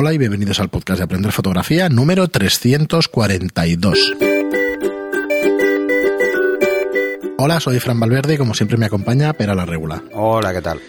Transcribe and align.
Hola 0.00 0.12
y 0.12 0.18
bienvenidos 0.18 0.60
al 0.60 0.68
podcast 0.68 0.98
de 0.98 1.04
Aprender 1.06 1.32
Fotografía 1.32 1.88
número 1.88 2.28
342. 2.28 3.98
Hola, 7.36 7.58
soy 7.58 7.80
Fran 7.80 7.98
Valverde 7.98 8.34
y 8.34 8.38
como 8.38 8.54
siempre 8.54 8.76
me 8.78 8.86
acompaña 8.86 9.32
Pera 9.32 9.56
la 9.56 9.66
Regula. 9.66 10.00
Hola, 10.14 10.52
¿qué 10.52 10.62
tal? 10.62 10.80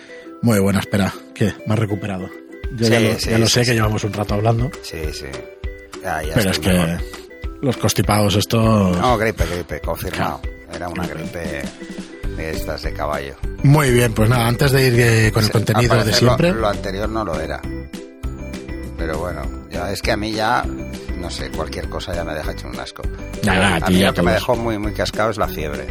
Muy 0.43 0.59
buena, 0.59 0.81
espera, 0.81 1.11
¿qué? 1.33 1.55
¿Me 1.65 1.73
has 1.73 1.79
recuperado? 1.79 2.29
Yo 2.75 2.87
ya 2.87 2.99
lo, 2.99 3.17
sí, 3.17 3.31
ya 3.31 3.39
lo 3.39 3.47
sí, 3.47 3.53
sé 3.53 3.65
que 3.65 3.73
llevamos 3.73 4.03
un 4.03 4.13
rato 4.13 4.35
hablando, 4.35 4.69
Sí, 4.83 4.99
sí. 5.11 5.25
Ya, 6.03 6.21
ya 6.21 6.35
pero 6.35 6.51
es 6.51 6.59
que 6.59 6.71
mejor. 6.71 7.01
los 7.63 7.77
constipados 7.77 8.35
estos... 8.35 8.95
No, 8.95 9.17
gripe, 9.17 9.43
gripe, 9.47 9.81
confirmado. 9.81 10.39
Era 10.71 10.87
una 10.87 11.07
gripe 11.07 11.63
de 12.37 12.51
estas 12.51 12.83
de 12.83 12.93
caballo. 12.93 13.33
Muy 13.63 13.89
bien, 13.89 14.13
pues 14.13 14.29
nada, 14.29 14.45
antes 14.47 14.71
de 14.71 14.85
ir 14.85 14.99
eh, 14.99 15.31
con 15.33 15.43
el 15.43 15.49
contenido 15.49 15.95
de 16.05 16.13
siempre... 16.13 16.51
Lo, 16.51 16.59
lo 16.59 16.67
anterior 16.67 17.09
no 17.09 17.25
lo 17.25 17.39
era. 17.41 17.59
Pero 18.99 19.17
bueno, 19.17 19.41
ya 19.71 19.91
es 19.91 20.01
que 20.01 20.11
a 20.11 20.17
mí 20.17 20.31
ya, 20.33 20.63
no 21.17 21.29
sé, 21.31 21.49
cualquier 21.49 21.89
cosa 21.89 22.13
ya 22.13 22.23
me 22.23 22.33
deja 22.35 22.51
hecho 22.51 22.67
un 22.67 22.79
asco. 22.79 23.01
Ya, 23.41 23.55
ya, 23.55 23.85
a 23.85 23.89
mí 23.89 23.99
lo 24.01 24.13
que 24.13 24.21
me 24.21 24.33
dejó 24.33 24.55
muy, 24.55 24.77
muy 24.77 24.93
cascado 24.93 25.31
es 25.31 25.37
la 25.37 25.47
fiebre. 25.47 25.87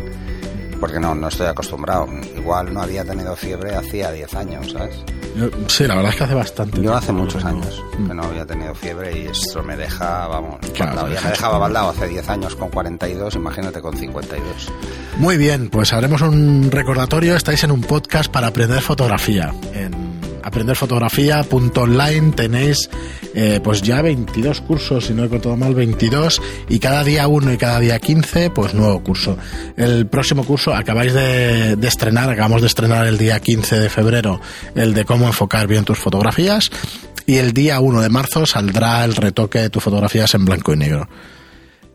Porque 0.78 1.00
no, 1.00 1.12
no 1.14 1.26
estoy 1.26 1.48
acostumbrado. 1.48 2.06
Igual 2.36 2.72
no 2.72 2.82
había 2.82 3.04
tenido 3.04 3.34
fiebre 3.34 3.74
hacía 3.74 4.12
10 4.12 4.34
años, 4.34 4.70
¿sabes? 4.70 4.94
Yo- 5.36 5.50
sí, 5.66 5.84
la 5.86 5.96
verdad 5.96 6.10
es 6.12 6.16
que 6.18 6.24
hace 6.24 6.34
bastante. 6.34 6.80
Yo 6.82 6.94
hace 6.94 7.12
muchos 7.12 7.44
años 7.44 7.82
que 7.96 8.14
no 8.14 8.22
había 8.22 8.46
tenido 8.46 8.74
fiebre 8.76 9.18
y 9.18 9.26
esto 9.26 9.62
me 9.64 9.76
deja, 9.76 10.26
vamos, 10.28 10.58
Claro, 10.74 11.08
ya 11.12 11.20
me 11.20 11.30
dejaba 11.30 11.58
baldado 11.58 11.90
hace 11.90 12.06
10 12.06 12.28
años 12.28 12.54
con 12.54 12.68
42, 12.70 13.34
imagínate 13.34 13.80
con 13.80 13.96
52. 13.96 14.68
Muy 15.16 15.36
bien, 15.36 15.68
pues 15.68 15.92
haremos 15.92 16.22
un 16.22 16.70
recordatorio. 16.70 17.34
Estáis 17.34 17.64
en 17.64 17.72
un 17.72 17.80
podcast 17.80 18.30
para 18.30 18.46
aprender 18.48 18.80
fotografía. 18.80 19.52
En 19.74 19.97
aprenderfotografía.online 20.48 22.32
tenéis 22.32 22.90
eh, 23.34 23.60
pues 23.62 23.82
ya 23.82 24.02
22 24.02 24.60
cursos, 24.62 25.06
si 25.06 25.14
no 25.14 25.24
he 25.24 25.28
contado 25.28 25.56
mal, 25.56 25.74
22 25.74 26.42
y 26.68 26.78
cada 26.78 27.04
día 27.04 27.28
uno 27.28 27.52
y 27.52 27.56
cada 27.58 27.78
día 27.80 27.98
15, 27.98 28.50
pues 28.50 28.74
nuevo 28.74 29.02
curso. 29.02 29.38
El 29.76 30.06
próximo 30.06 30.44
curso 30.44 30.74
acabáis 30.74 31.14
de, 31.14 31.76
de 31.76 31.88
estrenar, 31.88 32.28
acabamos 32.30 32.60
de 32.60 32.66
estrenar 32.66 33.06
el 33.06 33.16
día 33.18 33.40
15 33.40 33.78
de 33.78 33.88
febrero 33.88 34.40
el 34.74 34.94
de 34.94 35.04
cómo 35.04 35.26
enfocar 35.26 35.66
bien 35.66 35.84
tus 35.84 35.98
fotografías 35.98 36.70
y 37.26 37.36
el 37.36 37.52
día 37.52 37.78
1 37.80 38.00
de 38.00 38.08
marzo 38.08 38.46
saldrá 38.46 39.04
el 39.04 39.14
retoque 39.14 39.60
de 39.60 39.70
tus 39.70 39.82
fotografías 39.82 40.34
en 40.34 40.44
blanco 40.44 40.72
y 40.72 40.76
negro. 40.76 41.08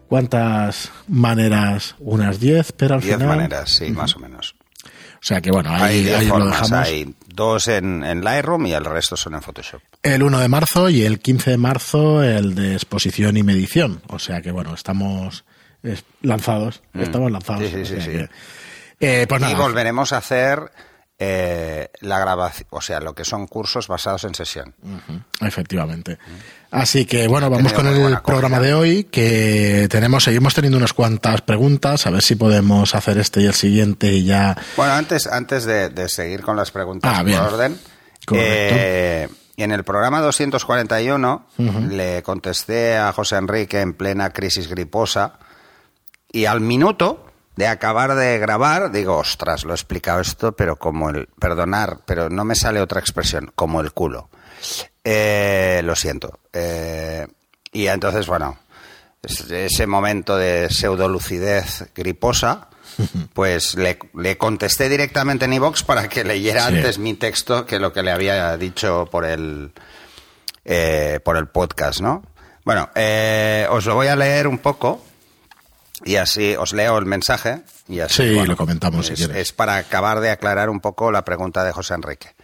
¿Cuántas 0.07 0.91
maneras? 1.07 1.95
Unas 1.99 2.39
10, 2.39 2.73
pero 2.73 2.95
al 2.95 3.01
10 3.01 3.15
final. 3.15 3.27
maneras, 3.35 3.73
sí, 3.73 3.89
más 3.89 4.15
o 4.15 4.19
menos. 4.19 4.55
O 5.23 5.25
sea 5.25 5.39
que 5.39 5.51
bueno, 5.51 5.69
Hay 5.73 5.81
ahí, 5.99 6.03
10 6.03 6.19
ahí 6.19 6.25
lo 6.27 6.33
formas, 6.33 6.61
dejamos. 6.61 6.87
hay 6.87 7.15
dos 7.27 7.67
en, 7.69 8.03
en 8.03 8.25
Lightroom 8.25 8.65
y 8.65 8.73
el 8.73 8.83
resto 8.83 9.15
son 9.15 9.35
en 9.35 9.41
Photoshop. 9.41 9.81
El 10.01 10.21
1 10.21 10.37
de 10.39 10.49
marzo 10.49 10.89
y 10.89 11.03
el 11.05 11.19
15 11.19 11.51
de 11.51 11.57
marzo 11.57 12.21
el 12.23 12.55
de 12.55 12.73
exposición 12.73 13.37
y 13.37 13.43
medición. 13.43 14.01
O 14.09 14.19
sea 14.19 14.41
que 14.41 14.51
bueno, 14.51 14.73
estamos 14.73 15.45
es- 15.81 16.03
lanzados. 16.23 16.83
Estamos 16.93 17.31
lanzados. 17.31 17.63
Mm. 17.63 17.65
Sí, 17.67 17.71
sí, 17.73 17.81
o 17.81 17.85
sea 17.85 18.01
sí. 18.05 18.11
que, 18.11 19.21
eh, 19.21 19.25
pues 19.27 19.39
y 19.41 19.45
nada. 19.45 19.57
volveremos 19.57 20.11
a 20.11 20.17
hacer 20.17 20.59
eh, 21.25 21.89
la 22.01 22.19
grabación, 22.19 22.67
o 22.71 22.81
sea, 22.81 22.99
lo 22.99 23.15
que 23.15 23.23
son 23.23 23.47
cursos 23.47 23.87
basados 23.87 24.25
en 24.25 24.35
sesión. 24.35 24.73
Efectivamente. 25.39 26.17
Así 26.69 27.05
que 27.05 27.27
bueno, 27.29 27.49
vamos 27.49 27.71
con 27.71 27.87
el 27.87 28.19
programa 28.21 28.59
de 28.59 28.73
hoy, 28.73 29.05
que 29.05 29.87
tenemos, 29.89 30.25
seguimos 30.25 30.53
teniendo 30.53 30.77
unas 30.77 30.91
cuantas 30.91 31.41
preguntas, 31.41 32.05
a 32.07 32.09
ver 32.09 32.21
si 32.21 32.35
podemos 32.35 32.93
hacer 32.93 33.17
este 33.19 33.41
y 33.41 33.45
el 33.45 33.53
siguiente 33.53 34.11
y 34.11 34.25
ya. 34.25 34.57
Bueno, 34.75 34.93
antes, 34.93 35.27
antes 35.27 35.63
de, 35.63 35.89
de 35.89 36.09
seguir 36.09 36.41
con 36.41 36.57
las 36.57 36.71
preguntas 36.71 37.09
Ah, 37.15 37.23
por 37.23 37.53
orden, 37.53 37.79
eh, 38.33 39.29
en 39.55 39.71
el 39.71 39.83
programa 39.85 40.19
241 40.19 41.45
le 41.89 42.21
contesté 42.21 42.97
a 42.97 43.13
José 43.13 43.37
Enrique 43.37 43.79
en 43.79 43.93
plena 43.93 44.31
crisis 44.31 44.67
griposa 44.67 45.39
y 46.31 46.45
al 46.45 46.59
minuto 46.59 47.27
de 47.55 47.67
acabar 47.67 48.15
de 48.15 48.39
grabar 48.39 48.91
digo, 48.91 49.17
ostras, 49.17 49.63
lo 49.63 49.71
he 49.73 49.75
explicado 49.75 50.19
esto, 50.21 50.53
pero 50.53 50.75
como 50.77 51.09
el, 51.09 51.27
perdonar, 51.39 51.99
pero 52.05 52.29
no 52.29 52.43
me 52.45 52.55
sale 52.55 52.81
otra 52.81 52.99
expresión, 52.99 53.51
como 53.55 53.81
el 53.81 53.91
culo. 53.93 54.29
Eh, 55.03 55.81
lo 55.83 55.95
siento. 55.95 56.39
Eh, 56.53 57.27
y 57.71 57.87
entonces, 57.87 58.27
bueno, 58.27 58.57
es- 59.21 59.49
ese 59.51 59.87
momento 59.87 60.37
de 60.37 60.69
pseudolucidez 60.69 61.89
griposa, 61.93 62.69
pues 63.33 63.75
le, 63.75 63.99
le 64.15 64.37
contesté 64.37 64.87
directamente 64.89 65.45
en 65.45 65.53
iVox 65.53 65.83
para 65.83 66.07
que 66.07 66.23
leyera 66.23 66.67
Sí. 66.67 66.75
antes 66.75 66.99
mi 66.99 67.13
texto 67.15 67.65
que 67.65 67.79
lo 67.79 67.91
que 67.91 68.03
le 68.03 68.11
había 68.11 68.55
dicho 68.57 69.07
por 69.11 69.25
el, 69.25 69.73
eh, 70.65 71.19
por 71.23 71.37
el 71.37 71.47
podcast, 71.47 72.01
¿no? 72.01 72.23
Bueno, 72.63 72.89
eh, 72.95 73.67
os 73.69 73.85
lo 73.85 73.95
voy 73.95 74.07
a 74.07 74.15
leer 74.15 74.47
un 74.47 74.59
poco 74.59 75.03
y 76.03 76.15
así 76.17 76.55
os 76.55 76.73
leo 76.73 76.97
el 76.97 77.05
mensaje 77.05 77.63
y 77.87 77.99
así 77.99 78.23
Sí, 78.35 78.45
lo 78.45 78.55
comentamos, 78.57 79.07
si 79.07 79.13
es, 79.13 79.19
quieres. 79.19 79.37
es 79.37 79.53
para 79.53 79.77
acabar 79.77 80.19
de 80.19 80.29
aclarar 80.31 80.69
un 80.69 80.79
poco 80.79 81.11
la 81.11 81.23
pregunta 81.25 81.63
de 81.63 81.71
José 81.71 81.93
Enrique. 81.93 82.35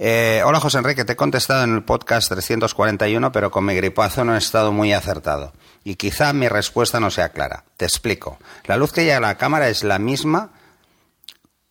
Eh, 0.00 0.42
hola 0.44 0.60
José 0.60 0.78
Enrique, 0.78 1.04
te 1.04 1.14
he 1.14 1.16
contestado 1.16 1.64
en 1.64 1.74
el 1.74 1.82
podcast 1.82 2.28
341, 2.28 3.32
pero 3.32 3.50
con 3.50 3.64
mi 3.64 3.74
gripazo 3.74 4.24
no 4.24 4.34
he 4.34 4.38
estado 4.38 4.70
muy 4.70 4.92
acertado. 4.92 5.52
Y 5.82 5.96
quizá 5.96 6.32
mi 6.32 6.48
respuesta 6.48 7.00
no 7.00 7.10
sea 7.10 7.30
clara. 7.30 7.64
Te 7.76 7.84
explico. 7.84 8.38
La 8.66 8.76
luz 8.76 8.92
que 8.92 9.02
llega 9.04 9.16
a 9.16 9.20
la 9.20 9.36
cámara 9.38 9.68
es 9.68 9.82
la 9.82 9.98
misma 9.98 10.50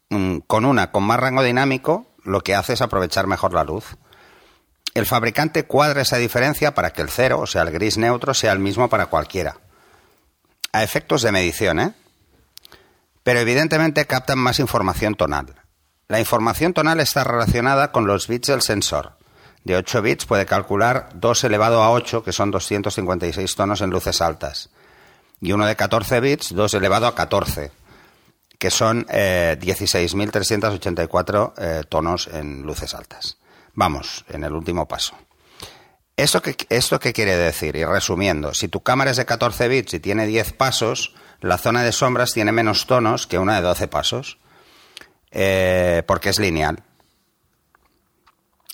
mm, 0.10 0.40
con 0.40 0.66
una 0.66 0.92
con 0.92 1.04
más 1.04 1.20
rango 1.20 1.42
dinámico, 1.42 2.08
lo 2.24 2.42
que 2.42 2.54
hace 2.56 2.74
es 2.74 2.82
aprovechar 2.82 3.28
mejor 3.28 3.54
la 3.54 3.64
luz. 3.64 3.96
El 4.94 5.06
fabricante 5.06 5.64
cuadra 5.64 6.02
esa 6.02 6.18
diferencia 6.18 6.74
para 6.74 6.92
que 6.92 7.02
el 7.02 7.10
cero, 7.10 7.40
o 7.40 7.48
sea, 7.48 7.62
el 7.62 7.72
gris 7.72 7.98
neutro, 7.98 8.34
sea 8.34 8.52
el 8.52 8.60
mismo 8.60 8.90
para 8.90 9.06
cualquiera. 9.06 9.58
A 10.78 10.84
efectos 10.84 11.24
de 11.24 11.32
medición, 11.32 11.80
¿eh? 11.80 11.92
Pero 13.24 13.40
evidentemente 13.40 14.06
captan 14.06 14.38
más 14.38 14.60
información 14.60 15.16
tonal. 15.16 15.56
La 16.08 16.20
información 16.20 16.72
tonal 16.74 17.00
está 17.00 17.24
relacionada 17.24 17.92
con 17.92 18.06
los 18.06 18.28
bits 18.28 18.50
del 18.50 18.62
sensor. 18.62 19.14
De 19.64 19.76
8 19.76 20.04
bits 20.04 20.28
puede 20.28 20.46
calcular 20.46 21.10
2 21.16 21.46
elevado 21.46 21.82
a 21.82 21.90
8, 21.90 22.24
que 22.24 22.32
son 22.32 22.52
256 22.52 23.56
tonos 23.56 23.82
en 23.82 23.90
luces 23.90 24.22
altas. 24.22 24.70
Y 25.42 25.52
uno 25.52 25.66
de 25.66 25.76
14 25.76 26.20
bits, 26.20 26.54
2 26.54 26.76
elevado 26.76 27.08
a 27.08 27.16
14, 27.16 27.72
que 28.60 28.70
son 28.70 29.08
eh, 29.10 29.58
16.384 29.60 31.54
eh, 31.58 31.84
tonos 31.90 32.28
en 32.28 32.62
luces 32.62 32.94
altas. 32.94 33.40
Vamos, 33.74 34.26
en 34.30 34.44
el 34.44 34.54
último 34.54 34.88
paso. 34.88 35.18
¿Esto 36.18 36.42
qué, 36.42 36.58
¿Esto 36.70 37.00
qué 37.00 37.14
quiere 37.14 37.38
decir? 37.38 37.76
Y 37.76 37.86
resumiendo, 37.86 38.54
si 38.56 38.68
tu 38.68 38.82
cámara 38.82 39.12
es 39.12 39.18
de 39.18 39.26
14 39.26 39.68
bits 39.68 39.94
y 39.94 40.00
tiene 40.00 40.26
10 40.26 40.54
pasos, 40.54 41.14
la 41.42 41.60
zona 41.60 41.84
de 41.84 41.92
sombras 41.92 42.34
tiene 42.34 42.52
menos 42.52 42.88
tonos 42.88 43.28
que 43.28 43.38
una 43.38 43.56
de 43.56 43.62
12 43.62 43.88
pasos, 43.88 44.40
eh, 45.32 46.02
porque 46.08 46.30
es 46.30 46.40
lineal. 46.40 46.84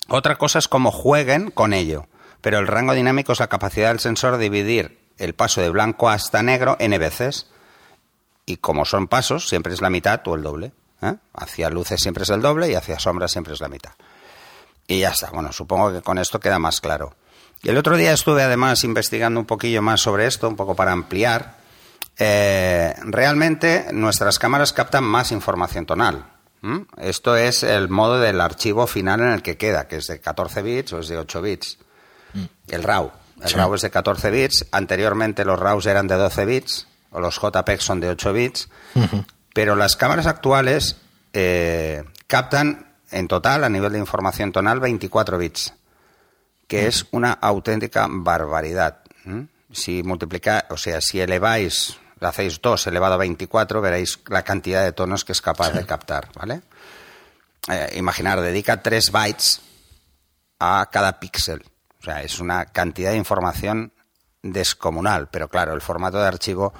Otra 0.08 0.36
cosa 0.36 0.58
es 0.58 0.68
cómo 0.68 0.90
jueguen 0.90 1.50
con 1.50 1.74
ello, 1.74 2.06
pero 2.40 2.58
el 2.58 2.66
rango 2.66 2.94
dinámico 2.94 3.32
es 3.32 3.40
la 3.40 3.48
capacidad 3.48 3.88
del 3.88 4.00
sensor 4.00 4.38
de 4.38 4.44
dividir 4.44 5.04
el 5.18 5.34
paso 5.34 5.60
de 5.60 5.70
blanco 5.70 6.08
hasta 6.08 6.42
negro 6.42 6.76
n 6.78 6.96
veces, 6.98 7.50
y 8.46 8.56
como 8.56 8.84
son 8.84 9.06
pasos, 9.06 9.48
siempre 9.48 9.72
es 9.72 9.80
la 9.80 9.90
mitad 9.90 10.26
o 10.26 10.34
el 10.34 10.42
doble. 10.42 10.72
¿eh? 11.02 11.14
Hacia 11.34 11.70
luces 11.70 12.00
siempre 12.00 12.24
es 12.24 12.30
el 12.30 12.42
doble 12.42 12.70
y 12.70 12.74
hacia 12.74 12.98
sombras 12.98 13.32
siempre 13.32 13.54
es 13.54 13.60
la 13.60 13.68
mitad. 13.68 13.92
Y 14.86 15.00
ya 15.00 15.10
está. 15.10 15.30
Bueno, 15.30 15.52
supongo 15.52 15.92
que 15.92 16.02
con 16.02 16.18
esto 16.18 16.40
queda 16.40 16.58
más 16.58 16.80
claro. 16.80 17.16
Y 17.62 17.70
el 17.70 17.78
otro 17.78 17.96
día 17.96 18.12
estuve 18.12 18.42
además 18.42 18.84
investigando 18.84 19.40
un 19.40 19.46
poquillo 19.46 19.80
más 19.82 20.00
sobre 20.00 20.26
esto, 20.26 20.48
un 20.48 20.56
poco 20.56 20.74
para 20.74 20.92
ampliar. 20.92 21.56
Eh, 22.18 22.94
realmente 23.04 23.86
nuestras 23.92 24.38
cámaras 24.38 24.72
captan 24.72 25.04
más 25.04 25.32
información 25.32 25.86
tonal. 25.86 26.26
Esto 26.96 27.36
es 27.36 27.62
el 27.62 27.90
modo 27.90 28.18
del 28.20 28.40
archivo 28.40 28.86
final 28.86 29.20
en 29.20 29.28
el 29.32 29.42
que 29.42 29.58
queda, 29.58 29.86
que 29.86 29.96
es 29.96 30.06
de 30.06 30.18
14 30.20 30.62
bits 30.62 30.92
o 30.94 30.98
es 31.00 31.08
de 31.08 31.18
8 31.18 31.42
bits. 31.42 31.78
El 32.68 32.82
RAW. 32.82 33.10
El 33.42 33.48
Sí. 33.48 33.56
RAW 33.56 33.74
es 33.74 33.82
de 33.82 33.90
14 33.90 34.30
bits. 34.30 34.66
Anteriormente 34.72 35.44
los 35.44 35.58
RAWs 35.58 35.84
eran 35.86 36.06
de 36.06 36.14
12 36.14 36.44
bits, 36.46 36.86
o 37.10 37.20
los 37.20 37.38
JPEG 37.38 37.82
son 37.82 38.00
de 38.00 38.08
8 38.08 38.32
bits. 38.32 38.68
Pero 39.52 39.76
las 39.76 39.96
cámaras 39.96 40.26
actuales 40.26 40.96
eh, 41.34 42.02
captan 42.28 42.94
en 43.10 43.28
total, 43.28 43.62
a 43.64 43.68
nivel 43.68 43.92
de 43.92 43.98
información 43.98 44.50
tonal, 44.50 44.80
24 44.80 45.36
bits, 45.36 45.74
que 46.66 46.86
es 46.86 47.06
una 47.10 47.32
auténtica 47.32 48.06
barbaridad. 48.08 49.00
Si 49.72 50.02
multiplica, 50.02 50.66
o 50.70 50.76
sea, 50.76 51.00
si 51.00 51.20
eleváis, 51.20 51.98
hacéis 52.20 52.60
2 52.60 52.86
elevado 52.86 53.14
a 53.14 53.18
24, 53.18 53.80
veréis 53.80 54.20
la 54.28 54.42
cantidad 54.42 54.84
de 54.84 54.92
tonos 54.92 55.24
que 55.24 55.32
es 55.32 55.40
capaz 55.40 55.72
de 55.72 55.84
captar, 55.86 56.28
¿vale? 56.34 56.62
Eh, 57.68 57.94
imaginar, 57.96 58.40
dedica 58.40 58.82
3 58.82 59.10
bytes 59.10 59.60
a 60.58 60.88
cada 60.90 61.18
píxel. 61.18 61.64
O 62.00 62.04
sea, 62.04 62.22
es 62.22 62.38
una 62.38 62.66
cantidad 62.66 63.10
de 63.10 63.16
información 63.16 63.92
descomunal, 64.42 65.28
pero 65.30 65.48
claro, 65.48 65.72
el 65.72 65.80
formato 65.80 66.20
de 66.20 66.28
archivo, 66.28 66.74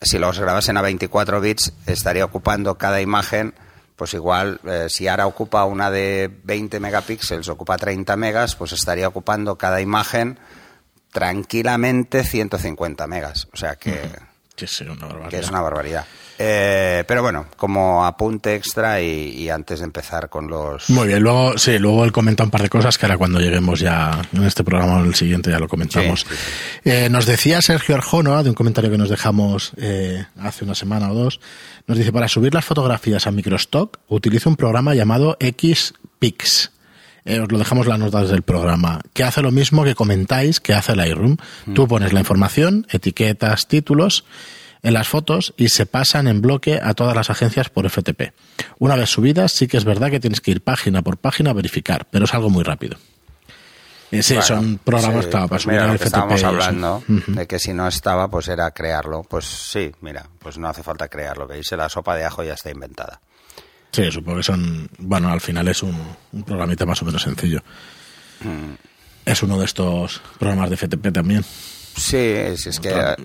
si 0.00 0.18
los 0.18 0.38
grabasen 0.38 0.78
a 0.78 0.82
24 0.82 1.40
bits, 1.40 1.72
estaría 1.86 2.24
ocupando 2.24 2.76
cada 2.76 3.00
imagen 3.00 3.54
pues 3.96 4.12
igual 4.14 4.60
eh, 4.64 4.86
si 4.88 5.08
ahora 5.08 5.26
ocupa 5.26 5.64
una 5.64 5.90
de 5.90 6.30
20 6.44 6.78
megapíxeles, 6.80 7.48
ocupa 7.48 7.78
30 7.78 8.16
megas, 8.16 8.54
pues 8.54 8.72
estaría 8.72 9.08
ocupando 9.08 9.56
cada 9.56 9.80
imagen 9.80 10.38
tranquilamente 11.12 12.22
150 12.22 13.06
megas. 13.06 13.48
O 13.52 13.56
sea 13.56 13.76
que, 13.76 14.10
Sí, 14.56 14.66
sí, 14.66 14.84
una 14.84 14.94
barbaridad. 15.06 15.28
que 15.30 15.38
es 15.38 15.48
una 15.48 15.60
barbaridad. 15.60 16.04
Eh, 16.38 17.02
pero 17.08 17.22
bueno, 17.22 17.46
como 17.56 18.04
apunte 18.04 18.54
extra 18.54 19.00
y, 19.00 19.30
y 19.30 19.48
antes 19.48 19.78
de 19.78 19.86
empezar 19.86 20.28
con 20.28 20.48
los... 20.48 20.90
Muy 20.90 21.08
bien, 21.08 21.22
luego, 21.22 21.56
sí, 21.56 21.78
luego 21.78 22.04
él 22.04 22.12
comenta 22.12 22.44
un 22.44 22.50
par 22.50 22.60
de 22.60 22.68
cosas 22.68 22.98
que 22.98 23.06
ahora 23.06 23.16
cuando 23.16 23.40
lleguemos 23.40 23.80
ya 23.80 24.20
en 24.34 24.44
este 24.44 24.62
programa 24.62 24.96
o 24.96 25.00
en 25.00 25.06
el 25.06 25.14
siguiente 25.14 25.50
ya 25.50 25.58
lo 25.58 25.66
comentamos. 25.66 26.26
Sí, 26.28 26.34
sí, 26.34 26.90
Eh, 26.90 27.08
nos 27.10 27.24
decía 27.24 27.62
Sergio 27.62 27.94
Arjona, 27.94 28.42
de 28.42 28.50
un 28.50 28.54
comentario 28.54 28.90
que 28.90 28.98
nos 28.98 29.08
dejamos 29.08 29.72
eh, 29.78 30.26
hace 30.38 30.64
una 30.64 30.74
semana 30.74 31.10
o 31.10 31.14
dos, 31.14 31.40
nos 31.86 31.96
dice, 31.96 32.12
para 32.12 32.28
subir 32.28 32.52
las 32.52 32.66
fotografías 32.66 33.26
a 33.26 33.30
microstock, 33.30 33.96
utilizo 34.08 34.50
un 34.50 34.56
programa 34.56 34.94
llamado 34.94 35.38
XPix. 35.40 36.70
Eh, 37.26 37.40
os 37.40 37.50
lo 37.50 37.58
dejamos 37.58 37.86
las 37.86 37.98
notas 37.98 38.30
del 38.30 38.42
programa, 38.42 39.00
que 39.12 39.24
hace 39.24 39.42
lo 39.42 39.50
mismo 39.50 39.82
que 39.84 39.94
comentáis 39.94 40.60
que 40.60 40.72
hace 40.74 40.94
Lightroom. 40.96 41.36
Tú 41.74 41.86
pones 41.88 42.12
la 42.12 42.20
información, 42.20 42.86
etiquetas, 42.90 43.66
títulos 43.66 44.24
en 44.82 44.94
las 44.94 45.08
fotos 45.08 45.52
y 45.56 45.68
se 45.70 45.86
pasan 45.86 46.28
en 46.28 46.40
bloque 46.40 46.78
a 46.80 46.94
todas 46.94 47.16
las 47.16 47.28
agencias 47.28 47.68
por 47.68 47.90
FTP. 47.90 48.32
Una 48.78 48.94
vez 48.94 49.10
subidas, 49.10 49.50
sí 49.52 49.66
que 49.66 49.76
es 49.76 49.84
verdad 49.84 50.10
que 50.10 50.20
tienes 50.20 50.40
que 50.40 50.52
ir 50.52 50.62
página 50.62 51.02
por 51.02 51.16
página 51.18 51.50
a 51.50 51.54
verificar, 51.54 52.06
pero 52.10 52.26
es 52.26 52.34
algo 52.34 52.48
muy 52.48 52.62
rápido. 52.62 52.96
Eh, 54.12 54.22
sí, 54.22 54.34
Bueno, 54.34 54.46
son 54.46 54.78
programas 54.78 55.24
sí, 55.24 55.30
para 55.32 55.48
pues 55.48 55.62
subir 55.62 55.80
mira, 55.80 55.90
que 55.90 55.98
FTP. 55.98 56.06
estábamos 56.06 56.34
y 56.34 56.36
eso. 56.36 56.46
hablando 56.46 57.02
de 57.08 57.46
que 57.48 57.58
si 57.58 57.72
no 57.72 57.88
estaba, 57.88 58.28
pues 58.30 58.46
era 58.46 58.70
crearlo. 58.70 59.24
Pues 59.28 59.44
sí, 59.46 59.90
mira, 60.00 60.26
pues 60.38 60.58
no 60.58 60.68
hace 60.68 60.84
falta 60.84 61.08
crearlo. 61.08 61.48
Veis, 61.48 61.72
la 61.72 61.88
sopa 61.88 62.14
de 62.14 62.24
ajo 62.24 62.44
ya 62.44 62.54
está 62.54 62.70
inventada. 62.70 63.20
Sí, 63.92 64.10
supongo 64.10 64.38
que 64.38 64.42
son. 64.42 64.88
Bueno, 64.98 65.28
al 65.30 65.40
final 65.40 65.68
es 65.68 65.82
un, 65.82 65.96
un 66.32 66.42
programita 66.42 66.84
más 66.84 67.00
o 67.02 67.04
menos 67.06 67.22
sencillo. 67.22 67.60
Mm. 68.40 68.74
Es 69.24 69.42
uno 69.42 69.58
de 69.58 69.64
estos 69.64 70.20
programas 70.38 70.70
de 70.70 70.76
FTP 70.76 71.12
también. 71.12 71.42
Sí, 71.44 72.16
es 72.16 72.78
que 72.80 72.90
Tra- 72.94 73.16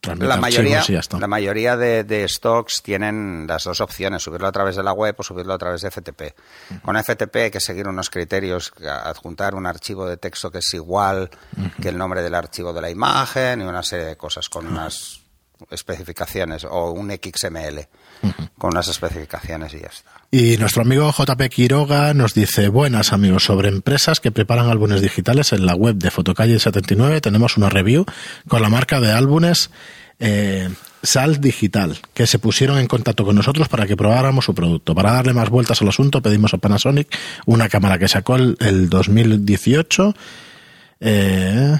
transmite 0.00 0.28
la 0.28 0.36
mayoría, 0.36 0.78
archivos 0.78 0.90
y 0.90 0.92
ya 0.94 1.00
está. 1.00 1.18
la 1.18 1.26
mayoría 1.26 1.76
de, 1.76 2.04
de 2.04 2.26
stocks 2.28 2.80
tienen 2.82 3.46
las 3.48 3.64
dos 3.64 3.80
opciones, 3.80 4.22
subirlo 4.22 4.46
a 4.46 4.52
través 4.52 4.76
de 4.76 4.84
la 4.84 4.92
web 4.92 5.16
o 5.18 5.22
subirlo 5.24 5.52
a 5.52 5.58
través 5.58 5.82
de 5.82 5.90
FTP. 5.90 6.22
Con 6.82 6.96
FTP 6.96 7.36
hay 7.36 7.50
que 7.50 7.60
seguir 7.60 7.88
unos 7.88 8.08
criterios, 8.08 8.72
adjuntar 9.04 9.56
un 9.56 9.66
archivo 9.66 10.06
de 10.06 10.16
texto 10.16 10.50
que 10.52 10.58
es 10.58 10.72
igual 10.74 11.28
que 11.82 11.88
el 11.88 11.98
nombre 11.98 12.22
del 12.22 12.36
archivo 12.36 12.72
de 12.72 12.80
la 12.80 12.88
imagen 12.90 13.60
y 13.60 13.64
una 13.64 13.82
serie 13.82 14.06
de 14.06 14.16
cosas 14.16 14.48
con 14.48 14.66
unas 14.68 15.20
especificaciones 15.70 16.64
o 16.64 16.92
un 16.92 17.10
XML 17.10 17.88
con 18.58 18.72
unas 18.72 18.88
especificaciones 18.88 19.74
y 19.74 19.80
ya 19.80 19.86
está. 19.86 20.10
Y 20.30 20.56
nuestro 20.58 20.82
amigo 20.82 21.10
JP 21.10 21.40
Quiroga 21.48 22.12
nos 22.14 22.34
dice, 22.34 22.68
buenas 22.68 23.12
amigos, 23.12 23.44
sobre 23.44 23.68
empresas 23.68 24.20
que 24.20 24.30
preparan 24.30 24.68
álbumes 24.68 25.00
digitales 25.00 25.52
en 25.52 25.64
la 25.64 25.74
web 25.74 25.96
de 25.96 26.10
Fotocalle 26.10 26.58
79 26.58 27.20
tenemos 27.20 27.56
una 27.56 27.70
review 27.70 28.04
con 28.46 28.60
la 28.60 28.68
marca 28.68 29.00
de 29.00 29.12
álbumes 29.12 29.70
eh, 30.18 30.68
Sal 31.02 31.40
Digital, 31.40 31.98
que 32.12 32.26
se 32.26 32.38
pusieron 32.38 32.78
en 32.78 32.88
contacto 32.88 33.24
con 33.24 33.36
nosotros 33.36 33.68
para 33.68 33.86
que 33.86 33.96
probáramos 33.96 34.44
su 34.44 34.54
producto. 34.54 34.94
Para 34.94 35.12
darle 35.12 35.32
más 35.32 35.48
vueltas 35.48 35.80
al 35.80 35.88
asunto 35.88 36.20
pedimos 36.20 36.52
a 36.54 36.58
Panasonic 36.58 37.08
una 37.46 37.68
cámara 37.68 37.98
que 37.98 38.08
sacó 38.08 38.36
el, 38.36 38.56
el 38.60 38.88
2018. 38.88 40.14
Eh, 41.00 41.78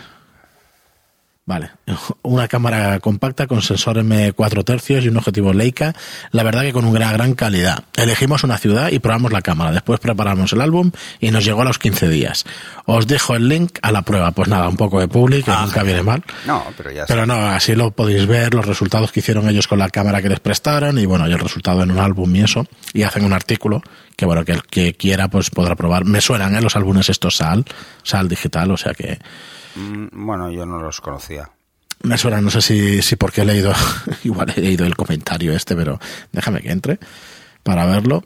Vale, 1.48 1.70
una 2.24 2.46
cámara 2.46 3.00
compacta 3.00 3.46
con 3.46 3.62
sensor 3.62 3.96
M4 3.96 4.64
tercios 4.66 5.02
y 5.02 5.08
un 5.08 5.16
objetivo 5.16 5.54
Leica, 5.54 5.94
la 6.30 6.42
verdad 6.42 6.60
que 6.60 6.74
con 6.74 6.84
una 6.84 7.10
gran 7.10 7.32
calidad. 7.32 7.84
Elegimos 7.96 8.44
una 8.44 8.58
ciudad 8.58 8.90
y 8.90 8.98
probamos 8.98 9.32
la 9.32 9.40
cámara, 9.40 9.72
después 9.72 9.98
preparamos 9.98 10.52
el 10.52 10.60
álbum 10.60 10.90
y 11.20 11.30
nos 11.30 11.46
llegó 11.46 11.62
a 11.62 11.64
los 11.64 11.78
15 11.78 12.10
días. 12.10 12.44
Os 12.84 13.06
dejo 13.06 13.34
el 13.34 13.48
link 13.48 13.78
a 13.80 13.92
la 13.92 14.02
prueba, 14.02 14.30
pues 14.32 14.46
nada, 14.48 14.68
un 14.68 14.76
poco 14.76 15.00
de 15.00 15.08
public, 15.08 15.46
que 15.46 15.50
Ah, 15.50 15.62
nunca 15.64 15.82
viene 15.84 16.02
mal. 16.02 16.22
No, 16.46 16.64
pero 16.76 16.90
ya. 16.90 17.06
Pero 17.06 17.24
no, 17.24 17.46
así 17.46 17.74
lo 17.74 17.92
podéis 17.92 18.26
ver, 18.26 18.52
los 18.52 18.66
resultados 18.66 19.10
que 19.10 19.20
hicieron 19.20 19.48
ellos 19.48 19.66
con 19.66 19.78
la 19.78 19.88
cámara 19.88 20.20
que 20.20 20.28
les 20.28 20.40
prestaron 20.40 20.98
y 20.98 21.06
bueno, 21.06 21.26
y 21.26 21.32
el 21.32 21.38
resultado 21.38 21.82
en 21.82 21.90
un 21.90 21.98
álbum 21.98 22.36
y 22.36 22.42
eso. 22.42 22.66
Y 22.92 23.04
hacen 23.04 23.24
un 23.24 23.32
artículo 23.32 23.82
que 24.16 24.26
bueno, 24.26 24.44
que 24.44 24.52
el 24.52 24.64
que 24.64 24.92
quiera 24.92 25.28
pues 25.28 25.48
podrá 25.48 25.76
probar. 25.76 26.04
Me 26.04 26.20
suenan 26.20 26.54
¿eh? 26.56 26.60
los 26.60 26.76
álbumes 26.76 27.08
estos 27.08 27.36
SAL, 27.38 27.64
SAL 28.02 28.28
digital, 28.28 28.70
o 28.70 28.76
sea 28.76 28.92
que 28.92 29.18
Bueno, 30.12 30.50
yo 30.50 30.66
no 30.66 30.80
los 30.80 31.00
conocía. 31.00 31.50
me 32.02 32.16
suena, 32.18 32.40
no 32.40 32.50
sé 32.50 32.60
si, 32.62 33.02
si 33.02 33.16
porque 33.16 33.42
he 33.42 33.44
leído, 33.44 33.72
igual 34.24 34.52
he 34.56 34.60
leído 34.60 34.86
el 34.86 34.96
comentario 34.96 35.52
este, 35.52 35.74
pero 35.76 35.98
déjame 36.32 36.60
que 36.60 36.70
entre 36.70 36.98
para 37.62 37.86
verlo. 37.86 38.24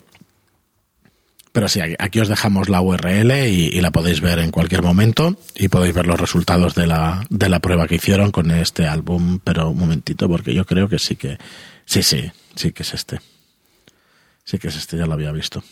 Pero 1.52 1.68
sí, 1.68 1.80
aquí, 1.82 1.94
aquí 1.98 2.18
os 2.20 2.28
dejamos 2.28 2.70
la 2.70 2.80
URL 2.80 3.30
y, 3.46 3.66
y 3.66 3.80
la 3.82 3.90
podéis 3.90 4.22
ver 4.22 4.38
en 4.38 4.50
cualquier 4.50 4.82
momento 4.82 5.36
y 5.54 5.68
podéis 5.68 5.94
ver 5.94 6.06
los 6.06 6.18
resultados 6.18 6.74
de 6.74 6.86
la, 6.86 7.24
de 7.28 7.50
la 7.50 7.60
prueba 7.60 7.86
que 7.86 7.96
hicieron 7.96 8.30
con 8.30 8.50
este 8.50 8.86
álbum. 8.86 9.38
Pero 9.44 9.68
un 9.68 9.78
momentito, 9.78 10.28
porque 10.28 10.54
yo 10.54 10.64
creo 10.64 10.88
que 10.88 10.98
sí 10.98 11.16
que, 11.16 11.36
sí, 11.84 12.02
sí, 12.02 12.32
sí 12.54 12.72
que 12.72 12.84
es 12.84 12.94
este. 12.94 13.20
Sí 14.44 14.58
que 14.58 14.68
es 14.68 14.76
este, 14.76 14.96
ya 14.96 15.04
lo 15.04 15.12
había 15.12 15.30
visto. 15.30 15.62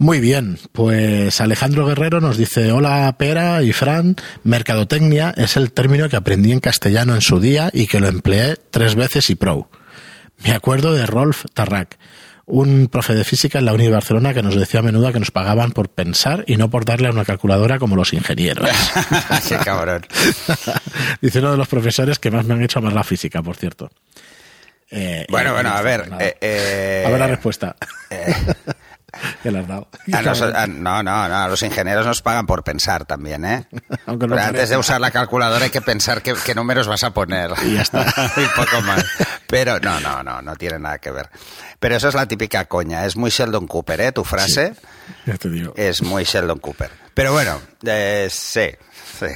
Muy 0.00 0.20
bien, 0.20 0.58
pues 0.70 1.40
Alejandro 1.40 1.84
Guerrero 1.84 2.20
nos 2.20 2.36
dice, 2.36 2.70
hola 2.70 3.12
Pera 3.18 3.64
y 3.64 3.72
Fran, 3.72 4.14
mercadotecnia 4.44 5.34
es 5.36 5.56
el 5.56 5.72
término 5.72 6.08
que 6.08 6.14
aprendí 6.14 6.52
en 6.52 6.60
castellano 6.60 7.16
en 7.16 7.20
su 7.20 7.40
día 7.40 7.70
y 7.72 7.88
que 7.88 7.98
lo 7.98 8.06
empleé 8.06 8.56
tres 8.70 8.94
veces 8.94 9.28
y 9.28 9.34
pro. 9.34 9.68
Me 10.44 10.52
acuerdo 10.52 10.92
de 10.94 11.04
Rolf 11.04 11.46
Tarrac, 11.52 11.98
un 12.46 12.86
profe 12.86 13.16
de 13.16 13.24
física 13.24 13.58
en 13.58 13.64
la 13.64 13.72
Uni 13.74 13.86
de 13.86 13.90
Barcelona 13.90 14.32
que 14.32 14.42
nos 14.44 14.54
decía 14.54 14.78
a 14.80 14.82
menudo 14.84 15.12
que 15.12 15.18
nos 15.18 15.32
pagaban 15.32 15.72
por 15.72 15.88
pensar 15.88 16.44
y 16.46 16.56
no 16.56 16.70
por 16.70 16.84
darle 16.84 17.08
a 17.08 17.10
una 17.10 17.24
calculadora 17.24 17.80
como 17.80 17.96
los 17.96 18.12
ingenieros. 18.12 18.70
Qué 19.48 19.56
cabrón. 19.56 20.06
dice 21.20 21.40
uno 21.40 21.50
de 21.50 21.56
los 21.56 21.66
profesores 21.66 22.20
que 22.20 22.30
más 22.30 22.44
me 22.46 22.54
han 22.54 22.62
hecho 22.62 22.78
amar 22.78 22.92
la 22.92 23.02
física, 23.02 23.42
por 23.42 23.56
cierto. 23.56 23.90
Eh, 24.92 25.26
Bueno, 25.28 25.50
eh, 25.50 25.54
bueno, 25.54 25.70
a 25.70 25.82
ver. 25.82 26.08
eh, 26.20 26.36
eh, 26.40 27.04
a 27.04 27.10
ver 27.10 27.18
la 27.18 27.26
respuesta. 27.26 27.74
que 29.42 29.50
dado. 29.50 29.88
a 30.12 30.62
a- 30.62 30.66
no, 30.66 31.02
no, 31.02 31.28
no, 31.28 31.48
los 31.48 31.62
ingenieros 31.62 32.04
nos 32.06 32.22
pagan 32.22 32.46
por 32.46 32.62
pensar 32.62 33.04
también, 33.04 33.44
¿eh? 33.44 33.66
Aunque 34.06 34.26
no 34.26 34.34
Pero 34.34 34.46
antes 34.48 34.68
de 34.68 34.76
usar 34.76 35.00
la 35.00 35.10
calculadora 35.10 35.64
hay 35.64 35.70
que 35.70 35.80
pensar 35.80 36.22
qué, 36.22 36.34
qué 36.44 36.54
números 36.54 36.86
vas 36.86 37.04
a 37.04 37.12
poner. 37.12 37.50
Y 37.64 37.74
ya 37.74 37.82
está. 37.82 38.02
y 38.36 38.46
poco 38.56 38.80
más. 38.82 39.04
Pero 39.46 39.80
no, 39.80 39.98
no, 40.00 40.22
no, 40.22 40.42
no 40.42 40.56
tiene 40.56 40.78
nada 40.78 40.98
que 40.98 41.10
ver. 41.10 41.30
Pero 41.80 41.96
eso 41.96 42.08
es 42.08 42.14
la 42.14 42.26
típica 42.26 42.64
coña. 42.66 43.06
Es 43.06 43.16
muy 43.16 43.30
Sheldon 43.30 43.66
Cooper, 43.66 44.00
¿eh? 44.00 44.12
Tu 44.12 44.24
frase 44.24 44.74
Ya 45.26 45.36
te 45.36 45.48
digo. 45.48 45.72
es 45.76 46.02
muy 46.02 46.24
Sheldon 46.24 46.58
Cooper. 46.58 46.90
Pero 47.14 47.32
bueno, 47.32 47.60
eh, 47.84 48.28
sí, 48.30 48.70
sí. 49.18 49.26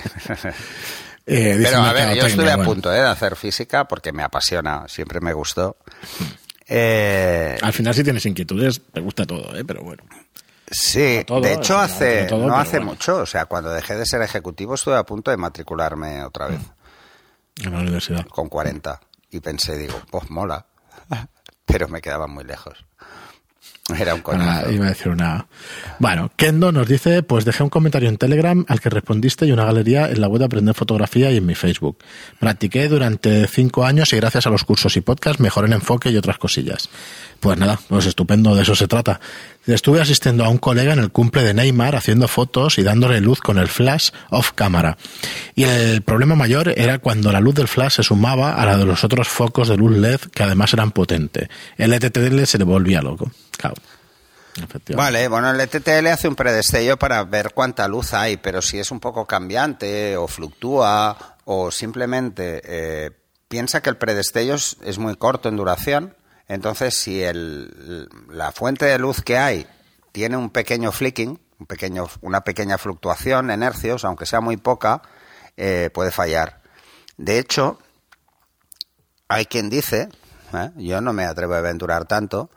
Eh, 1.27 1.59
Pero 1.63 1.79
a 1.83 1.93
ver, 1.93 2.17
yo 2.17 2.27
estuve 2.27 2.51
a 2.51 2.59
punto 2.59 2.93
¿eh? 2.93 3.01
de 3.01 3.09
hacer 3.09 3.37
física 3.37 3.87
porque 3.87 4.13
me 4.13 4.25
apasiona, 4.25 4.85
siempre 4.89 5.21
me 5.21 5.33
gustó. 5.33 5.77
Eh, 6.75 7.59
Al 7.61 7.73
final, 7.73 7.95
si 7.95 8.03
tienes 8.03 8.25
inquietudes, 8.25 8.81
te 8.93 9.01
gusta 9.01 9.27
todo, 9.27 9.55
¿eh? 9.57 9.65
pero 9.65 9.83
bueno. 9.83 10.03
Sí, 10.71 11.23
todo, 11.27 11.43
de 11.43 11.53
hecho 11.55 11.79
hace 11.79 12.23
no 12.23 12.29
todo, 12.29 12.39
no 12.41 12.45
pero 12.47 12.57
hace 12.57 12.77
bueno. 12.79 12.93
mucho, 12.93 13.17
o 13.19 13.27
sea, 13.27 13.45
cuando 13.45 13.71
dejé 13.71 13.95
de 13.95 14.07
ser 14.07 14.23
ejecutivo 14.23 14.75
estuve 14.75 14.97
a 14.97 15.05
punto 15.05 15.31
de 15.31 15.37
matricularme 15.37 16.25
otra 16.25 16.47
vez 16.49 16.61
En 17.63 17.73
la 17.73 17.81
universidad. 17.81 18.25
con 18.27 18.49
40 18.49 18.99
y 19.33 19.41
pensé, 19.41 19.77
digo, 19.77 20.01
pues 20.11 20.31
mola, 20.31 20.65
pero 21.67 21.89
me 21.89 22.01
quedaba 22.01 22.27
muy 22.27 22.45
lejos. 22.45 22.87
Era 23.99 24.15
un 24.15 24.21
Ah, 24.21 24.23
coñazo. 24.23 24.71
iba 24.71 24.87
a 24.87 24.89
decir 24.91 25.09
una. 25.09 25.47
Bueno, 25.99 26.31
Kendo 26.37 26.71
nos 26.71 26.87
dice: 26.87 27.25
Pues 27.25 27.45
dejé 27.45 27.65
un 27.65 27.69
comentario 27.69 28.09
en 28.09 28.17
Telegram 28.17 28.65
al 28.69 28.81
que 28.81 28.89
respondiste 28.89 29.45
y 29.45 29.51
una 29.51 29.65
galería 29.65 30.09
en 30.09 30.21
la 30.21 30.29
web 30.29 30.39
de 30.39 30.45
Aprender 30.45 30.73
Fotografía 30.75 31.33
y 31.33 31.39
en 31.39 31.47
mi 31.47 31.57
Facebook. 31.57 31.99
Practiqué 32.39 32.89
durante 32.89 33.49
cinco 33.49 33.85
años 33.85 34.13
y 34.13 34.17
gracias 34.17 34.47
a 34.47 34.51
los 34.51 34.63
cursos 34.63 34.97
y 34.97 35.01
podcasts 35.01 35.41
mejoré 35.41 35.67
el 35.67 35.73
enfoque 35.73 36.11
y 36.11 36.17
otras 36.17 36.39
cosillas. 36.39 36.89
Pues 37.41 37.59
nada, 37.59 37.81
pues 37.89 38.07
estupendo, 38.07 38.55
de 38.55 38.63
eso 38.63 38.77
se 38.77 38.87
trata. 38.87 39.19
Estuve 39.67 40.01
asistiendo 40.01 40.45
a 40.45 40.49
un 40.49 40.59
colega 40.59 40.93
en 40.93 41.01
el 41.01 41.11
cumple 41.11 41.43
de 41.43 41.53
Neymar 41.53 41.97
haciendo 41.97 42.29
fotos 42.29 42.79
y 42.79 42.85
dándole 42.85 43.21
luz 43.21 43.41
con 43.41 43.59
el 43.59 43.67
flash 43.67 44.11
off 44.31 44.53
cámara. 44.55 44.97
Y 45.57 45.65
el 45.65 46.03
problema 46.03 46.37
mayor 46.37 46.73
era 46.77 47.01
cuando 47.01 47.33
la 47.33 47.41
luz 47.41 47.57
del 47.57 47.67
flash 47.67 47.95
se 47.97 48.05
sumaba 48.05 48.55
a 48.55 48.65
la 48.65 48.77
de 48.77 48.85
los 48.87 49.03
otros 49.03 49.27
focos 49.27 49.67
de 49.69 49.77
luz 49.77 49.91
LED 49.97 50.21
que 50.33 50.45
además 50.45 50.73
eran 50.73 50.93
potentes. 50.93 51.49
El 51.77 51.93
ETTL 51.93 52.45
se 52.45 52.59
le 52.59 52.65
volvía 52.65 53.03
loco. 53.03 53.33
Claro. 53.53 53.77
Vale, 54.95 55.29
bueno, 55.29 55.51
el 55.51 55.61
ETTL 55.61 56.07
hace 56.09 56.29
un 56.29 56.37
predestello 56.37 56.99
para 56.99 57.25
ver 57.25 57.53
cuánta 57.55 57.89
luz 57.89 58.13
hay, 58.13 58.37
pero 58.37 58.61
si 58.61 58.79
es 58.79 58.91
un 58.91 59.01
poco 59.01 59.27
cambiante 59.27 60.17
o 60.17 60.29
fluctúa 60.29 61.37
o 61.45 61.71
simplemente 61.71 62.61
eh, 62.65 63.11
piensa 63.49 63.81
que 63.81 63.89
el 63.89 63.97
predestello 63.97 64.55
es, 64.55 64.77
es 64.85 64.99
muy 64.99 65.17
corto 65.17 65.49
en 65.49 65.57
duración, 65.57 66.15
entonces 66.49 66.95
si 66.95 67.23
el, 67.23 68.09
la 68.29 68.53
fuente 68.53 68.85
de 68.85 68.99
luz 68.99 69.23
que 69.23 69.39
hay 69.39 69.67
tiene 70.13 70.37
un 70.37 70.51
pequeño 70.51 70.93
flicking, 70.93 71.41
un 71.59 71.67
pequeño, 71.67 72.09
una 72.21 72.43
pequeña 72.43 72.77
fluctuación 72.77 73.51
en 73.51 73.63
hercios, 73.63 74.05
aunque 74.05 74.27
sea 74.27 74.41
muy 74.41 74.59
poca, 74.59 75.01
eh, 75.57 75.91
puede 75.95 76.11
fallar. 76.11 76.61
De 77.17 77.39
hecho, 77.39 77.79
hay 79.29 79.47
quien 79.47 79.71
dice, 79.71 80.09
¿eh? 80.53 80.71
yo 80.77 81.01
no 81.01 81.15
me 81.15 81.25
atrevo 81.25 81.55
a 81.55 81.59
aventurar 81.59 82.05
tanto, 82.05 82.51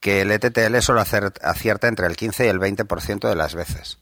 que 0.00 0.22
el 0.22 0.30
ETTL 0.32 0.78
solo 0.80 1.00
acierta 1.02 1.88
entre 1.88 2.06
el 2.06 2.16
15 2.16 2.46
y 2.46 2.48
el 2.48 2.58
20% 2.58 3.28
de 3.28 3.36
las 3.36 3.54
veces. 3.54 3.98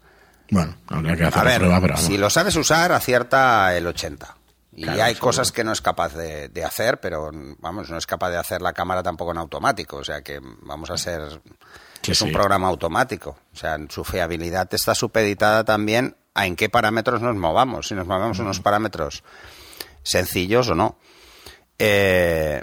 Bueno, 0.50 0.76
habría 0.87 1.17
que 1.17 1.25
hacer 1.25 1.40
A 1.40 1.45
ver, 1.45 1.59
prueba, 1.59 1.81
pero 1.81 1.97
si 1.97 2.17
lo 2.17 2.31
sabes 2.31 2.57
usar, 2.57 2.93
acierta 2.93 3.76
el 3.76 3.87
80. 3.87 4.37
Y 4.73 4.83
Claro, 4.85 5.02
hay 5.02 5.14
seguro. 5.14 5.28
cosas 5.28 5.50
que 5.52 5.64
no 5.64 5.73
es 5.73 5.81
capaz 5.81 6.14
de, 6.14 6.49
de 6.49 6.64
hacer, 6.64 7.00
pero 7.00 7.31
vamos, 7.59 7.90
no 7.90 7.99
es 7.99 8.07
capaz 8.07 8.31
de 8.31 8.37
hacer 8.37 8.62
la 8.62 8.73
cámara 8.73 9.02
tampoco 9.02 9.33
en 9.33 9.38
automático. 9.38 9.97
O 9.97 10.05
sea 10.05 10.23
que 10.23 10.40
vamos 10.62 10.88
a 10.90 10.97
ser. 10.97 11.40
Es 12.07 12.23
un 12.23 12.33
programa 12.33 12.69
automático. 12.69 13.37
O 13.52 13.57
sea, 13.57 13.76
su 13.88 14.05
fiabilidad 14.05 14.73
está 14.73 14.95
supeditada 14.95 15.64
también 15.64 16.17
a 16.33 16.47
en 16.47 16.55
qué 16.55 16.69
parámetros 16.69 17.21
nos 17.21 17.35
movamos. 17.35 17.88
Si 17.88 17.95
nos 17.95 18.07
movemos 18.07 18.38
unos 18.38 18.61
parámetros 18.61 19.25
sencillos 20.05 20.69
o 20.71 20.75
no. 20.76 20.97
Eh, 21.78 22.62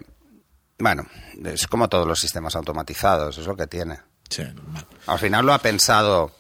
bueno, 0.79 1.05
es 1.43 1.67
como 1.67 1.87
todos 1.89 2.07
los 2.07 2.19
sistemas 2.19 2.55
automatizados, 2.55 3.37
es 3.37 3.47
lo 3.47 3.55
que 3.55 3.67
tiene. 3.67 3.99
Sí, 4.29 4.43
normal. 4.43 4.85
Al 5.07 5.19
final 5.19 5.45
lo 5.45 5.53
ha 5.53 5.59
pensado 5.59 6.35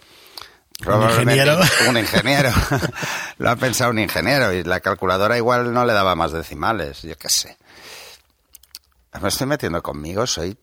probablemente 0.79 1.33
ingeniero. 1.35 1.59
un 1.89 1.97
ingeniero. 1.97 2.49
lo 3.37 3.49
ha 3.49 3.55
pensado 3.55 3.91
un 3.91 3.99
ingeniero 3.99 4.51
y 4.53 4.63
la 4.63 4.79
calculadora 4.79 5.37
igual 5.37 5.71
no 5.73 5.85
le 5.85 5.93
daba 5.93 6.15
más 6.15 6.31
decimales, 6.31 7.01
yo 7.03 7.15
qué 7.17 7.29
sé. 7.29 7.57
Me 9.21 9.29
estoy 9.29 9.47
metiendo 9.47 9.81
conmigo, 9.81 10.27
soy... 10.27 10.57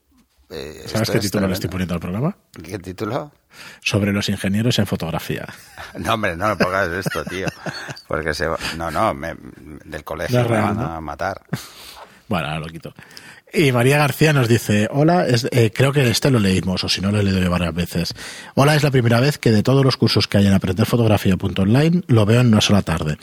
eh, 0.50 0.84
¿Sabes 0.86 1.10
qué 1.10 1.20
título 1.20 1.46
le 1.48 1.54
estoy 1.54 1.70
poniendo 1.70 1.94
al 1.94 2.00
programa? 2.00 2.36
¿Qué 2.62 2.78
título? 2.78 3.32
Sobre 3.80 4.12
los 4.12 4.28
ingenieros 4.28 4.78
en 4.78 4.86
fotografía. 4.86 5.46
No, 5.98 6.14
hombre, 6.14 6.34
no 6.36 6.48
me 6.48 6.56
pongas 6.56 6.88
esto, 6.88 7.22
tío. 7.24 7.46
Porque 8.08 8.32
se 8.32 8.46
va- 8.46 8.56
No, 8.78 8.90
no, 8.90 9.12
me- 9.12 9.36
del 9.84 10.02
colegio 10.04 10.38
No 10.38 10.44
me 10.44 10.48
real, 10.56 10.64
van 10.64 10.76
¿no? 10.78 10.84
a 10.94 11.00
matar. 11.00 11.42
Bueno, 12.28 12.46
ahora 12.48 12.60
lo 12.60 12.66
quito. 12.68 12.94
Y 13.54 13.70
María 13.70 13.98
García 13.98 14.32
nos 14.32 14.48
dice, 14.48 14.88
hola, 14.90 15.26
es- 15.26 15.46
eh, 15.52 15.70
creo 15.74 15.92
que 15.92 16.08
este 16.08 16.30
lo 16.30 16.38
leímos, 16.38 16.84
o 16.84 16.88
si 16.88 17.02
no 17.02 17.12
lo 17.12 17.20
he 17.20 17.22
leído 17.22 17.50
varias 17.50 17.74
veces. 17.74 18.14
Hola, 18.54 18.74
es 18.74 18.82
la 18.82 18.90
primera 18.90 19.20
vez 19.20 19.36
que 19.36 19.50
de 19.50 19.62
todos 19.62 19.84
los 19.84 19.98
cursos 19.98 20.26
que 20.26 20.38
hay 20.38 20.46
en 20.46 20.54
aprenderfotografía.online 20.54 22.02
lo 22.06 22.24
veo 22.24 22.40
en 22.40 22.46
una 22.46 22.62
sola 22.62 22.80
tarde. 22.80 23.18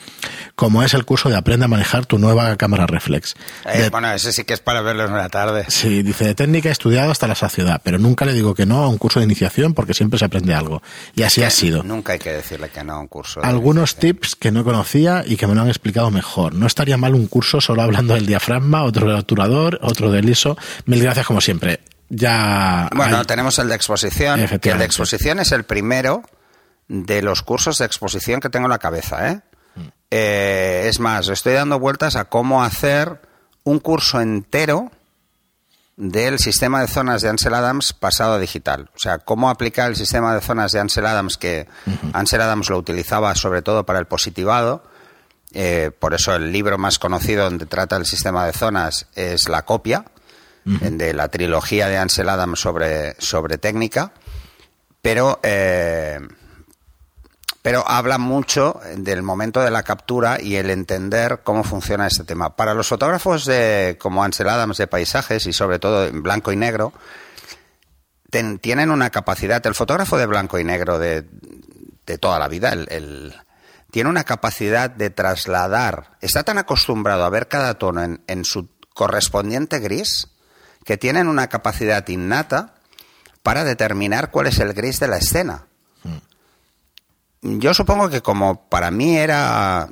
Como 0.56 0.84
es 0.84 0.94
el 0.94 1.04
curso 1.06 1.30
de 1.30 1.36
Aprende 1.36 1.66
a 1.66 1.68
manejar 1.68 2.06
tu 2.06 2.20
nueva 2.20 2.56
cámara 2.58 2.86
reflex. 2.86 3.34
Eh, 3.66 3.84
De- 3.84 3.90
bueno, 3.90 4.12
ese 4.14 4.32
sí 4.32 4.44
que 4.44 4.54
es 4.54 4.60
para 4.60 4.82
verlo 4.82 5.06
en 5.06 5.14
una 5.14 5.30
tarde. 5.30 5.66
Sí, 5.68 6.04
dice, 6.04 6.26
de 6.26 6.36
técnica 6.36 6.70
he 6.70 6.72
estudiado 6.74 7.10
hasta 7.12 7.28
la 7.28 7.34
saciedad, 7.36 7.82
pero 7.84 7.98
nunca 7.98 8.24
le 8.26 8.34
digo 8.34 8.54
que 8.54 8.68
no 8.68 8.84
a 8.84 8.88
un 8.88 9.00
curso 9.00 9.20
de 9.20 9.26
iniciación 9.26 9.74
porque 9.74 9.96
siempre 9.96 10.20
se 10.20 10.26
aprende 10.26 10.54
algo. 10.54 10.84
Y 11.16 11.24
así 11.24 11.42
ha 11.44 11.50
sido. 11.50 11.82
Nunca 11.82 12.14
hay 12.14 12.20
que 12.20 12.32
decirle 12.34 12.70
que 12.70 12.84
no 12.84 12.94
a 12.94 13.00
un 13.00 13.08
curso. 13.08 13.42
de 13.42 13.48
Algunos 13.48 13.94
iniciación. 13.94 14.16
tips 14.18 14.36
que 14.36 14.52
no 14.52 14.64
conocía 14.64 15.24
y 15.26 15.38
que 15.38 15.48
me 15.48 15.56
lo 15.56 15.62
han 15.62 15.70
explicado 15.70 16.12
mejor. 16.12 16.54
No 16.54 16.68
estaría 16.68 16.98
mal 16.98 17.16
un 17.16 17.26
curso 17.28 17.62
solo 17.62 17.82
hablando 17.82 18.14
del 18.14 18.28
diafragma, 18.28 18.84
otro 18.84 19.08
del 19.08 19.16
obturador, 19.18 19.80
otro 19.82 20.12
del 20.12 20.19
Mil 20.86 21.02
gracias 21.02 21.26
como 21.26 21.42
siempre. 21.42 21.80
Ya. 22.10 22.90
Bueno, 22.96 23.18
hay- 23.20 23.26
tenemos 23.26 23.60
el 23.60 23.70
de 23.70 23.76
exposición, 23.76 24.48
que 24.60 24.72
el 24.72 24.78
de 24.80 24.86
exposición 24.86 25.40
es 25.40 25.52
el 25.52 25.64
primero 25.64 26.24
de 26.88 27.22
los 27.22 27.44
cursos 27.44 27.78
de 27.78 27.86
exposición 27.86 28.40
que 28.40 28.50
tengo 28.50 28.66
en 28.66 28.72
la 28.72 28.80
cabeza. 28.80 29.30
¿eh? 29.30 29.42
Mm. 29.76 29.82
Eh, 30.12 30.86
es 30.88 31.00
más, 31.00 31.28
estoy 31.30 31.54
dando 31.54 31.80
vueltas 31.80 32.16
a 32.16 32.26
cómo 32.26 32.64
hacer 32.64 33.22
un 33.64 33.80
curso 33.80 34.20
entero 34.22 34.92
del 35.98 36.40
sistema 36.40 36.82
de 36.82 36.88
zonas 36.88 37.22
de 37.22 37.30
Ansel 37.30 37.54
Adams 37.54 37.94
pasado 37.94 38.34
a 38.36 38.40
digital. 38.40 38.90
O 38.96 39.00
sea, 39.00 39.20
cómo 39.20 39.50
aplicar 39.50 39.90
el 39.90 39.98
sistema 39.98 40.34
de 40.34 40.42
zonas 40.42 40.72
de 40.72 40.80
Ansel 40.80 41.06
Adams, 41.06 41.38
que 41.38 41.68
Ansel 42.14 42.42
Adams 42.42 42.70
lo 42.70 42.78
utilizaba 42.78 43.36
sobre 43.36 43.62
todo 43.62 43.86
para 43.86 44.00
el 44.00 44.06
positivado. 44.06 44.82
Eh, 45.54 45.92
por 45.98 46.14
eso 46.14 46.36
el 46.36 46.52
libro 46.52 46.78
más 46.78 47.00
conocido 47.00 47.44
donde 47.46 47.66
trata 47.66 47.96
el 47.98 48.06
sistema 48.06 48.46
de 48.46 48.54
zonas 48.54 49.08
es 49.16 49.50
La 49.50 49.64
copia, 49.66 50.06
de 50.66 51.14
la 51.16 51.30
trilogía 51.30 51.88
de 51.88 51.98
Ansel 51.98 52.30
Adams 52.30 52.60
sobre, 52.60 53.16
sobre 53.20 53.58
técnica. 53.58 54.12
Pero, 55.02 55.40
eh, 55.42 56.20
pero 57.64 57.84
habla 57.88 58.18
mucho 58.20 58.80
del 58.96 59.24
momento 59.24 59.62
de 59.62 59.72
la 59.72 59.82
captura 59.84 60.40
y 60.40 60.58
el 60.58 60.70
entender 60.70 61.40
cómo 61.44 61.64
funciona 61.64 62.06
este 62.06 62.24
tema. 62.24 62.56
Para 62.56 62.74
los 62.76 62.88
fotógrafos 62.88 63.46
de, 63.46 63.98
como 64.00 64.24
Ansel 64.24 64.50
Adams 64.50 64.78
de 64.78 64.86
paisajes 64.88 65.48
y 65.48 65.54
sobre 65.54 65.80
todo 65.80 66.06
en 66.06 66.22
blanco 66.22 66.52
y 66.52 66.56
negro, 66.58 66.94
ten- 68.30 68.60
tienen 68.60 68.92
una 68.92 69.10
capacidad, 69.10 69.66
el 69.66 69.74
fotógrafo 69.76 70.18
de 70.18 70.26
blanco 70.28 70.60
y 70.60 70.64
negro 70.64 71.00
de, 71.00 71.26
de 72.06 72.18
toda 72.20 72.38
la 72.38 72.48
vida, 72.48 72.70
el, 72.74 72.88
el- 72.92 73.36
tiene 73.92 74.10
una 74.10 74.24
capacidad 74.24 74.90
de 74.90 75.10
trasladar, 75.10 76.18
está 76.22 76.44
tan 76.44 76.58
acostumbrado 76.58 77.24
a 77.24 77.30
ver 77.30 77.48
cada 77.48 77.76
tono 77.76 78.04
en, 78.04 78.22
en 78.28 78.46
su 78.46 78.70
correspondiente 78.94 79.80
gris, 79.80 80.28
que 80.86 80.98
tienen 80.98 81.28
una 81.28 81.48
capacidad 81.48 82.08
innata 82.08 82.76
para 83.44 83.64
determinar 83.64 84.32
cuál 84.32 84.48
es 84.48 84.60
el 84.60 84.74
gris 84.74 85.00
de 85.00 85.08
la 85.08 85.18
escena. 85.18 85.66
Yo 87.42 87.74
supongo 87.74 88.10
que 88.10 88.22
como 88.22 88.68
para 88.68 88.92
mí 88.92 89.18
era 89.18 89.88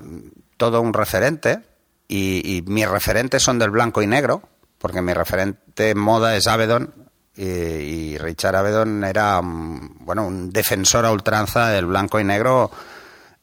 todo 0.57 0.81
un 0.81 0.93
referente, 0.93 1.61
y, 2.09 2.63
mis 2.67 2.87
referentes 2.87 3.43
son 3.43 3.59
del 3.59 3.69
blanco 3.69 4.01
y 4.01 4.07
negro, 4.07 4.41
porque 4.77 5.01
mi 5.01 5.13
referente 5.13 5.91
en 5.91 5.99
moda 5.99 6.35
es 6.35 6.47
Avedon, 6.47 6.93
y, 7.35 7.45
y 7.45 8.17
Richard 8.17 8.55
Avedon 8.55 9.03
era 9.03 9.41
mm, 9.41 10.05
bueno 10.05 10.25
un 10.25 10.49
defensor 10.49 11.05
a 11.05 11.11
ultranza 11.11 11.69
del 11.69 11.85
blanco 11.85 12.19
y 12.19 12.23
negro 12.23 12.71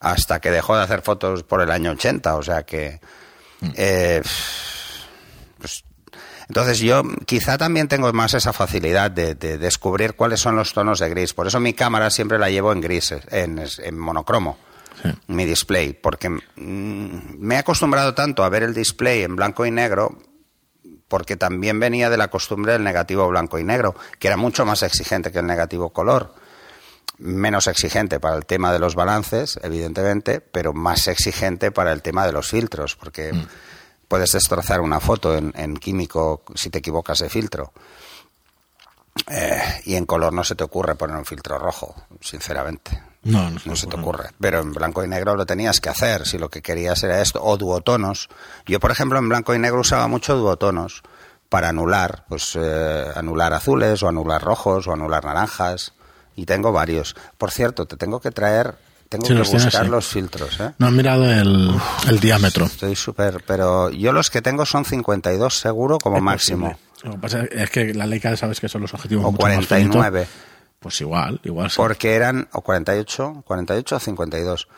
hasta 0.04 0.40
que 0.40 0.50
dejó 0.50 0.76
de 0.76 0.82
hacer 0.82 1.02
fotos 1.02 1.42
por 1.42 1.60
el 1.62 1.70
año 1.70 1.92
80, 1.92 2.36
o 2.36 2.42
sea 2.42 2.62
que... 2.64 3.00
eh, 3.74 4.22
pues, 5.58 5.84
entonces 6.48 6.78
yo 6.80 7.02
quizá 7.24 7.56
también 7.56 7.88
tengo 7.88 8.12
más 8.12 8.34
esa 8.34 8.52
facilidad 8.52 9.10
de, 9.10 9.34
de 9.34 9.56
descubrir 9.56 10.14
cuáles 10.14 10.40
son 10.40 10.56
los 10.56 10.74
tonos 10.74 10.98
de 11.00 11.08
gris. 11.08 11.32
Por 11.32 11.46
eso 11.46 11.58
mi 11.58 11.72
cámara 11.72 12.10
siempre 12.10 12.38
la 12.38 12.50
llevo 12.50 12.70
en 12.72 12.82
gris, 12.82 13.14
en, 13.30 13.62
en 13.78 13.98
monocromo, 13.98 14.58
Sí. 15.02 15.10
mi 15.26 15.44
display, 15.44 15.92
porque 15.92 16.28
mm, 16.30 16.38
me 16.56 17.56
he 17.56 17.58
acostumbrado 17.58 18.14
tanto 18.14 18.44
a 18.44 18.48
ver 18.48 18.62
el 18.62 18.72
display 18.72 19.22
en 19.24 19.34
blanco 19.36 19.66
y 19.66 19.70
negro, 19.72 20.16
porque 21.08 21.36
también 21.36 21.80
venía 21.80 22.08
de 22.10 22.16
la 22.16 22.28
costumbre 22.28 22.72
del 22.72 22.84
negativo 22.84 23.26
blanco 23.28 23.58
y 23.58 23.64
negro, 23.64 23.94
que 24.18 24.28
era 24.28 24.36
mucho 24.36 24.64
más 24.64 24.82
exigente 24.82 25.32
que 25.32 25.40
el 25.40 25.46
negativo 25.46 25.92
color. 25.92 26.34
Menos 27.18 27.66
exigente 27.68 28.18
para 28.18 28.36
el 28.36 28.44
tema 28.44 28.72
de 28.72 28.78
los 28.78 28.94
balances, 28.94 29.58
evidentemente, 29.62 30.40
pero 30.40 30.72
más 30.72 31.06
exigente 31.06 31.70
para 31.70 31.92
el 31.92 32.02
tema 32.02 32.26
de 32.26 32.32
los 32.32 32.48
filtros, 32.48 32.96
porque 32.96 33.32
puedes 34.08 34.32
destrozar 34.32 34.80
una 34.80 35.00
foto 35.00 35.36
en, 35.36 35.52
en 35.56 35.76
químico 35.76 36.42
si 36.54 36.70
te 36.70 36.78
equivocas 36.78 37.20
de 37.20 37.28
filtro. 37.28 37.72
Eh, 39.28 39.80
y 39.84 39.94
en 39.94 40.06
color 40.06 40.32
no 40.32 40.42
se 40.44 40.54
te 40.54 40.64
ocurre 40.64 40.96
poner 40.96 41.16
un 41.16 41.24
filtro 41.24 41.58
rojo, 41.58 41.94
sinceramente. 42.20 43.00
No, 43.22 43.48
no, 43.50 43.60
No 43.64 43.76
se 43.76 43.86
te 43.86 43.96
ocurre. 43.96 44.30
Pero 44.38 44.60
en 44.60 44.72
blanco 44.72 45.02
y 45.02 45.08
negro 45.08 45.34
lo 45.34 45.46
tenías 45.46 45.80
que 45.80 45.88
hacer 45.88 46.26
si 46.26 46.36
lo 46.36 46.50
que 46.50 46.60
querías 46.60 47.02
era 47.04 47.22
esto. 47.22 47.42
O 47.42 47.56
duotonos. 47.56 48.28
Yo, 48.66 48.80
por 48.80 48.90
ejemplo, 48.90 49.18
en 49.18 49.28
blanco 49.28 49.54
y 49.54 49.58
negro 49.58 49.80
usaba 49.80 50.08
mucho 50.08 50.36
duotonos 50.36 51.02
para 51.48 51.70
anular. 51.70 52.24
Pues 52.28 52.52
eh, 52.60 53.06
anular 53.14 53.54
azules 53.54 54.02
o 54.02 54.08
anular 54.08 54.42
rojos 54.42 54.86
o 54.88 54.92
anular 54.92 55.24
naranjas. 55.24 55.94
Y 56.36 56.46
tengo 56.46 56.72
varios. 56.72 57.14
Por 57.38 57.50
cierto, 57.50 57.86
te 57.86 57.96
tengo 57.96 58.20
que 58.20 58.30
traer... 58.30 58.74
Tengo 59.08 59.26
Sí, 59.26 59.32
que 59.32 59.38
los 59.38 59.48
tienes, 59.48 59.66
buscar 59.66 59.84
sí. 59.84 59.90
los 59.90 60.06
filtros, 60.08 60.60
¿eh? 60.60 60.72
No 60.78 60.86
han 60.86 60.96
mirado 60.96 61.30
el, 61.30 61.70
el 62.08 62.20
diámetro. 62.20 62.64
Estoy 62.64 62.96
súper... 62.96 63.44
Pero 63.46 63.90
yo 63.90 64.12
los 64.12 64.30
que 64.30 64.42
tengo 64.42 64.64
son 64.66 64.84
52 64.84 65.56
seguro 65.58 65.98
como 65.98 66.20
máximo. 66.20 66.76
Lo 67.02 67.12
que 67.12 67.18
pasa 67.18 67.44
es 67.44 67.70
que 67.70 67.92
la 67.94 68.06
Leica 68.06 68.36
sabes 68.36 68.58
que 68.60 68.68
son 68.68 68.80
los 68.82 68.94
objetivos 68.94 69.24
O 69.26 69.30
mucho 69.32 69.42
más 69.46 69.66
finitos. 69.66 69.92
49. 69.96 70.26
Pues 70.80 71.00
igual, 71.02 71.40
igual 71.44 71.70
sí. 71.70 71.76
Porque 71.76 72.14
eran... 72.14 72.48
O 72.52 72.62
48, 72.62 73.42
48 73.46 73.96
o 73.96 74.00
52. 74.00 74.68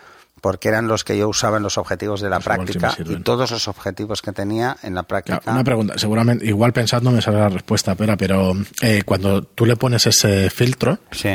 Porque 0.40 0.68
eran 0.68 0.86
los 0.86 1.02
que 1.02 1.16
yo 1.16 1.28
usaba 1.28 1.56
en 1.56 1.62
los 1.62 1.78
objetivos 1.78 2.20
de 2.20 2.28
la 2.30 2.40
Pues 2.40 2.58
sí 2.70 2.78
práctica. 2.78 2.94
y 3.18 3.22
todos 3.22 3.50
los 3.50 3.68
objetivos 3.68 4.20
que 4.22 4.32
tenía 4.32 4.76
en 4.82 4.94
la 4.94 5.02
práctica... 5.02 5.40
Una 5.46 5.64
pregunta, 5.64 5.94
seguramente, 5.96 6.44
igual 6.46 6.72
pensando 6.72 7.10
me 7.10 7.22
sale 7.22 7.38
la 7.38 7.48
respuesta, 7.48 7.94
pero, 7.94 8.16
pero 8.16 8.52
eh, 8.82 9.02
cuando 9.04 9.42
tú 9.42 9.64
le 9.66 9.76
pones 9.76 10.06
ese 10.06 10.50
filtro, 10.50 10.98
Sí. 11.10 11.30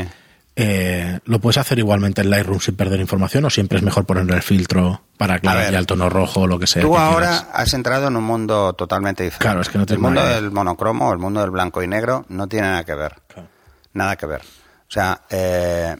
eh, 0.56 1.20
¿lo 1.26 1.40
puedes 1.40 1.58
hacer 1.58 1.80
igualmente 1.80 2.22
en 2.22 2.30
Lightroom 2.30 2.60
sin 2.60 2.76
perder 2.76 3.00
información 3.00 3.44
o 3.46 3.50
siempre 3.50 3.80
es 3.80 3.84
mejor 3.84 4.06
ponerle 4.06 4.36
el 4.36 4.44
filtro 4.44 5.02
para 5.18 5.36
aclarar 5.36 5.64
ver, 5.64 5.72
ya 5.74 5.80
el 5.80 5.88
tono 5.88 6.08
rojo 6.10 6.42
o 6.42 6.48
lo 6.48 6.60
que 6.60 6.68
sea? 6.68 6.82
Tú 6.84 6.92
que 6.94 6.98
ahora 7.00 7.28
quieras? 7.30 7.48
has 7.54 7.74
entrado 7.74 8.08
en 8.08 8.16
un 8.16 8.24
mundo 8.24 8.74
totalmente 8.74 9.24
diferente. 9.24 9.44
Claro, 9.44 9.62
es 9.62 9.70
que 9.70 9.78
no 9.80 9.86
El 9.88 10.00
mundo 10.00 10.22
idea. 10.22 10.36
del 10.36 10.52
monocromo, 10.52 11.12
el 11.12 11.20
mundo 11.20 11.42
del 11.42 11.50
blanco 11.50 11.82
y 11.82 11.88
negro, 11.88 12.26
no 12.30 12.48
tiene 12.48 12.68
nada 12.68 12.84
que 12.84 12.94
ver. 12.96 13.16
Claro. 13.28 13.48
Nada 13.94 14.16
que 14.16 14.26
ver. 14.28 14.42
O 14.42 14.94
sea, 14.94 15.22
eh, 15.30 15.96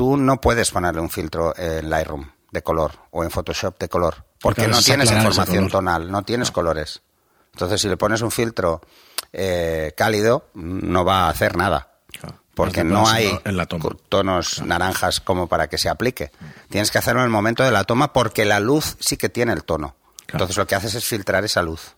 tú 0.00 0.16
no 0.16 0.40
puedes 0.40 0.70
ponerle 0.70 1.02
un 1.02 1.10
filtro 1.10 1.54
en 1.58 1.90
Lightroom 1.90 2.24
de 2.50 2.62
color 2.62 2.92
o 3.10 3.22
en 3.22 3.30
Photoshop 3.30 3.78
de 3.78 3.90
color, 3.90 4.24
porque 4.40 4.66
no 4.66 4.80
tienes 4.80 5.12
información 5.12 5.68
tonal, 5.68 6.10
no 6.10 6.22
tienes 6.22 6.50
colores. 6.50 7.02
Entonces, 7.52 7.82
si 7.82 7.86
le 7.86 7.98
pones 7.98 8.22
un 8.22 8.30
filtro 8.30 8.80
eh, 9.30 9.92
cálido, 9.94 10.46
no 10.54 11.04
va 11.04 11.26
a 11.26 11.28
hacer 11.28 11.54
nada. 11.54 11.98
Claro. 12.18 12.42
Porque 12.54 12.82
no 12.82 13.06
hay 13.06 13.30
en 13.44 13.58
la 13.58 13.66
toma. 13.66 13.90
tonos 14.08 14.62
naranjas 14.62 15.20
como 15.20 15.48
para 15.48 15.68
que 15.68 15.76
se 15.76 15.90
aplique. 15.90 16.30
Tienes 16.70 16.90
que 16.90 16.96
hacerlo 16.96 17.20
en 17.20 17.26
el 17.26 17.30
momento 17.30 17.62
de 17.62 17.70
la 17.70 17.84
toma 17.84 18.14
porque 18.14 18.46
la 18.46 18.58
luz 18.58 18.96
sí 19.00 19.18
que 19.18 19.28
tiene 19.28 19.52
el 19.52 19.64
tono. 19.64 19.96
Entonces 20.28 20.56
lo 20.56 20.66
que 20.66 20.76
haces 20.76 20.94
es 20.94 21.04
filtrar 21.04 21.44
esa 21.44 21.60
luz. 21.60 21.96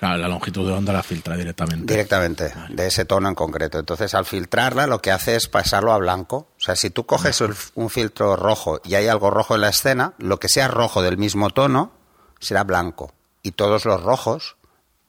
Claro, 0.00 0.16
la 0.16 0.28
longitud 0.28 0.66
de 0.66 0.72
onda 0.72 0.92
la 0.94 1.02
filtra 1.02 1.36
directamente. 1.36 1.92
Directamente, 1.92 2.52
de 2.70 2.86
ese 2.86 3.04
tono 3.04 3.28
en 3.28 3.34
concreto. 3.34 3.78
Entonces, 3.78 4.14
al 4.14 4.24
filtrarla, 4.24 4.86
lo 4.86 5.00
que 5.02 5.12
hace 5.12 5.36
es 5.36 5.46
pasarlo 5.46 5.92
a 5.92 5.98
blanco. 5.98 6.48
O 6.56 6.60
sea, 6.60 6.74
si 6.74 6.88
tú 6.90 7.04
coges 7.06 7.40
el- 7.42 7.54
un 7.74 7.90
filtro 7.90 8.34
rojo 8.34 8.80
y 8.82 8.94
hay 8.94 9.08
algo 9.08 9.30
rojo 9.30 9.54
en 9.54 9.60
la 9.60 9.68
escena, 9.68 10.14
lo 10.18 10.40
que 10.40 10.48
sea 10.48 10.68
rojo 10.68 11.02
del 11.02 11.18
mismo 11.18 11.50
tono 11.50 11.92
será 12.40 12.64
blanco. 12.64 13.12
Y 13.42 13.52
todos 13.52 13.84
los 13.84 14.02
rojos 14.02 14.56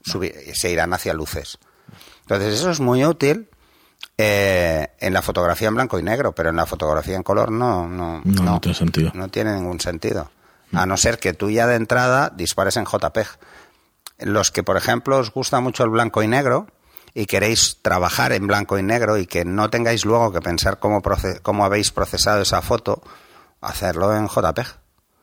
se 0.03 0.69
irán 0.71 0.93
hacia 0.93 1.13
luces. 1.13 1.57
Entonces, 2.23 2.53
eso 2.55 2.69
es 2.69 2.79
muy 2.81 3.05
útil 3.05 3.47
eh, 4.17 4.89
en 4.99 5.13
la 5.13 5.21
fotografía 5.21 5.67
en 5.69 5.75
blanco 5.75 5.99
y 5.99 6.03
negro, 6.03 6.33
pero 6.33 6.49
en 6.49 6.55
la 6.57 6.65
fotografía 6.65 7.15
en 7.15 7.23
color 7.23 7.51
no, 7.51 7.87
no, 7.87 8.21
No, 8.25 8.43
no 8.43 8.59
tiene 8.61 8.77
sentido. 8.77 9.11
no 9.13 9.29
tiene 9.29 9.53
ningún 9.53 9.79
sentido. 9.79 10.31
A 10.73 10.85
no 10.85 10.95
ser 10.97 11.17
que 11.19 11.33
tú 11.33 11.49
ya 11.49 11.67
de 11.67 11.75
entrada 11.75 12.31
dispares 12.35 12.77
en 12.77 12.85
JPEG. 12.85 13.27
Los 14.21 14.51
que, 14.51 14.63
por 14.63 14.77
ejemplo, 14.77 15.17
os 15.17 15.31
gusta 15.31 15.59
mucho 15.59 15.83
el 15.83 15.89
blanco 15.89 16.23
y 16.23 16.27
negro 16.27 16.67
y 17.13 17.25
queréis 17.25 17.79
trabajar 17.81 18.31
en 18.31 18.47
blanco 18.47 18.77
y 18.77 18.83
negro 18.83 19.17
y 19.17 19.25
que 19.25 19.43
no 19.45 19.69
tengáis 19.69 20.05
luego 20.05 20.31
que 20.31 20.41
pensar 20.41 20.79
cómo, 20.79 21.01
cómo 21.41 21.65
habéis 21.65 21.91
procesado 21.91 22.41
esa 22.41 22.61
foto, 22.61 23.01
hacerlo 23.59 24.15
en 24.15 24.27
JPEG. 24.27 24.67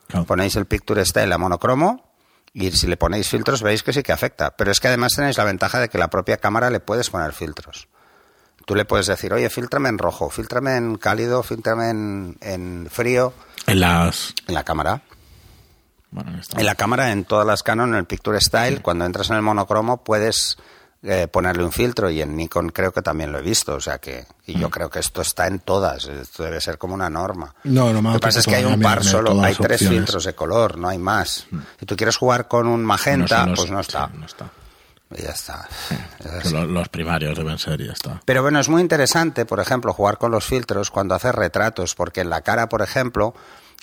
Claro. 0.09 0.27
Ponéis 0.27 0.57
el 0.57 0.67
Picture 0.67 1.05
Style 1.05 1.33
a 1.33 1.39
monocromo 1.39 2.13
y 2.53 2.71
si 2.73 2.87
le 2.87 2.97
ponéis 2.97 3.29
filtros 3.29 3.63
veis 3.63 3.83
que 3.83 3.93
sí 3.93 4.03
que 4.03 4.13
afecta. 4.13 4.57
Pero 4.57 4.71
es 4.71 4.81
que 4.81 4.89
además 4.89 5.13
tenéis 5.15 5.39
la 5.39 5.45
ventaja 5.45 5.81
de 5.81 5.89
que 5.89 5.99
la 5.99 6.09
propia 6.09 6.39
cámara 6.39 6.71
le 6.71 6.81
puedes 6.81 7.11
poner 7.11 7.33
filtros. 7.33 7.89
Tú 8.65 8.75
le 8.75 8.85
puedes 8.85 9.07
decir, 9.07 9.33
oye, 9.33 9.49
filtrame 9.49 9.89
en 9.89 9.97
rojo, 9.97 10.29
filtrame 10.29 10.77
en 10.77 10.97
cálido, 10.97 11.43
filtrame 11.43 11.89
en, 11.91 12.37
en 12.43 12.89
frío, 12.91 13.33
En 13.67 13.81
las. 13.81 14.35
en 14.47 14.55
la 14.55 14.65
cámara. 14.65 15.03
Bueno, 16.11 16.33
en 16.57 16.67
la 16.67 16.75
cámara, 16.75 17.13
en 17.13 17.25
todas 17.25 17.47
las 17.47 17.63
Canon, 17.63 17.91
en 17.91 17.97
el 17.97 18.05
Picture 18.07 18.41
Style, 18.41 18.81
cuando 18.81 19.05
entras 19.05 19.29
en 19.31 19.37
el 19.37 19.43
monocromo 19.43 20.03
puedes 20.03 20.57
eh, 21.03 21.29
ponerle 21.29 21.63
un 21.63 21.71
filtro 21.71 22.11
y 22.11 22.21
en 22.23 22.35
Nikon 22.35 22.71
creo 22.71 22.93
que 22.93 23.03
también 23.03 23.31
lo 23.31 23.39
he 23.39 23.43
visto, 23.43 23.75
o 23.77 23.81
sea 23.81 23.99
que 23.99 24.27
y 24.47 24.57
Mm. 24.57 24.61
yo 24.61 24.71
creo 24.71 24.91
que 24.91 24.99
esto 24.99 25.21
está 25.23 25.47
en 25.47 25.61
todas, 25.61 26.07
esto 26.07 26.43
debe 26.43 26.61
ser 26.61 26.77
como 26.77 26.95
una 26.95 27.09
norma. 27.09 27.55
No, 27.65 27.93
no 27.93 28.01
Lo 28.03 28.13
que 28.15 28.19
pasa 28.19 28.41
es 28.41 28.47
que 28.47 28.57
hay 28.57 28.65
un 28.65 28.81
par 28.81 29.05
solo, 29.05 29.33
hay 29.43 29.55
tres 29.55 29.75
opciones. 29.81 29.83
Mm. 29.83 29.89
filtros 30.05 30.25
de 30.25 30.35
color, 30.35 30.77
no 30.79 30.89
hay 30.89 30.99
más. 30.99 31.47
Si 31.79 31.87
tú 31.87 31.95
quieres 31.95 32.17
jugar 32.17 32.49
con 32.49 32.67
un 32.67 32.85
magenta, 32.85 33.47
los- 33.47 33.61
pues 33.61 33.71
no 33.71 33.79
está. 33.81 34.09
sí, 34.09 34.19
no 34.19 34.27
está. 34.27 34.51
Y 35.17 35.23
ya 35.23 35.31
está. 35.31 35.69
Es 36.19 36.27
Que 36.27 36.37
así. 36.49 36.53
lo- 36.53 36.67
los 36.67 36.89
primarios 36.89 37.37
deben 37.39 37.59
ser 37.59 37.81
y 37.81 37.87
ya 37.87 37.93
está. 37.93 38.21
Pero 38.25 38.43
bueno, 38.43 38.59
es 38.59 38.69
muy 38.69 38.83
interesante, 38.83 39.47
por 39.47 39.61
ejemplo, 39.61 39.93
jugar 39.93 40.19
con 40.19 40.33
los 40.33 40.45
filtros 40.45 40.91
cuando 40.91 41.15
haces 41.15 41.35
retratos, 41.35 41.95
porque 41.95 42.23
en 42.23 42.29
la 42.31 42.41
cara, 42.41 42.69
por 42.69 42.83
ejemplo, 42.83 43.35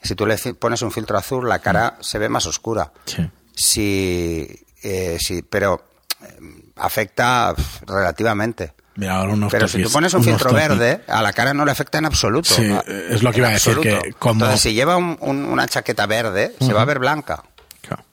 si 0.06 0.16
tú 0.16 0.26
le 0.26 0.38
pones 0.60 0.82
un 0.82 0.92
filtro 0.92 1.18
azul, 1.18 1.48
la 1.50 1.60
cara 1.60 1.98
se 2.02 2.18
ve 2.20 2.30
más 2.30 2.46
oscura. 2.46 2.92
Sí. 3.06 3.30
si, 3.56 4.66
eh, 4.84 5.18
sí, 5.20 5.42
pero 5.42 5.84
eh, 6.22 6.72
afecta 6.76 7.54
relativamente. 7.86 8.74
Mira, 8.98 9.18
ahora 9.18 9.34
unos 9.34 9.52
Pero 9.52 9.68
si 9.68 9.82
tú 9.84 9.90
pones 9.92 10.14
un 10.14 10.24
filtro 10.24 10.54
verde, 10.54 11.04
a 11.08 11.22
la 11.22 11.34
cara 11.34 11.54
no 11.54 11.66
le 11.66 11.72
afecta 11.72 11.98
en 11.98 12.06
absoluto. 12.06 12.54
Sí, 12.54 12.72
A- 12.72 12.84
es 13.10 13.24
lo 13.24 13.32
que 13.32 13.40
iba 13.40 13.48
en 13.48 13.52
a 13.52 13.56
decir, 13.56 13.78
que 13.80 14.14
como- 14.20 14.34
Entonces, 14.46 14.62
si 14.62 14.74
lleva 14.74 14.96
un- 14.96 15.18
un- 15.20 15.46
una 15.46 15.68
chaqueta 15.68 16.06
verde, 16.06 16.56
se 16.62 16.72
va 16.74 16.82
a 16.84 16.86
ver 16.86 17.00
blanca. 17.00 17.44
Claro. 17.82 18.04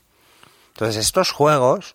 Entonces, 0.74 1.04
estos 1.04 1.30
juegos... 1.30 1.94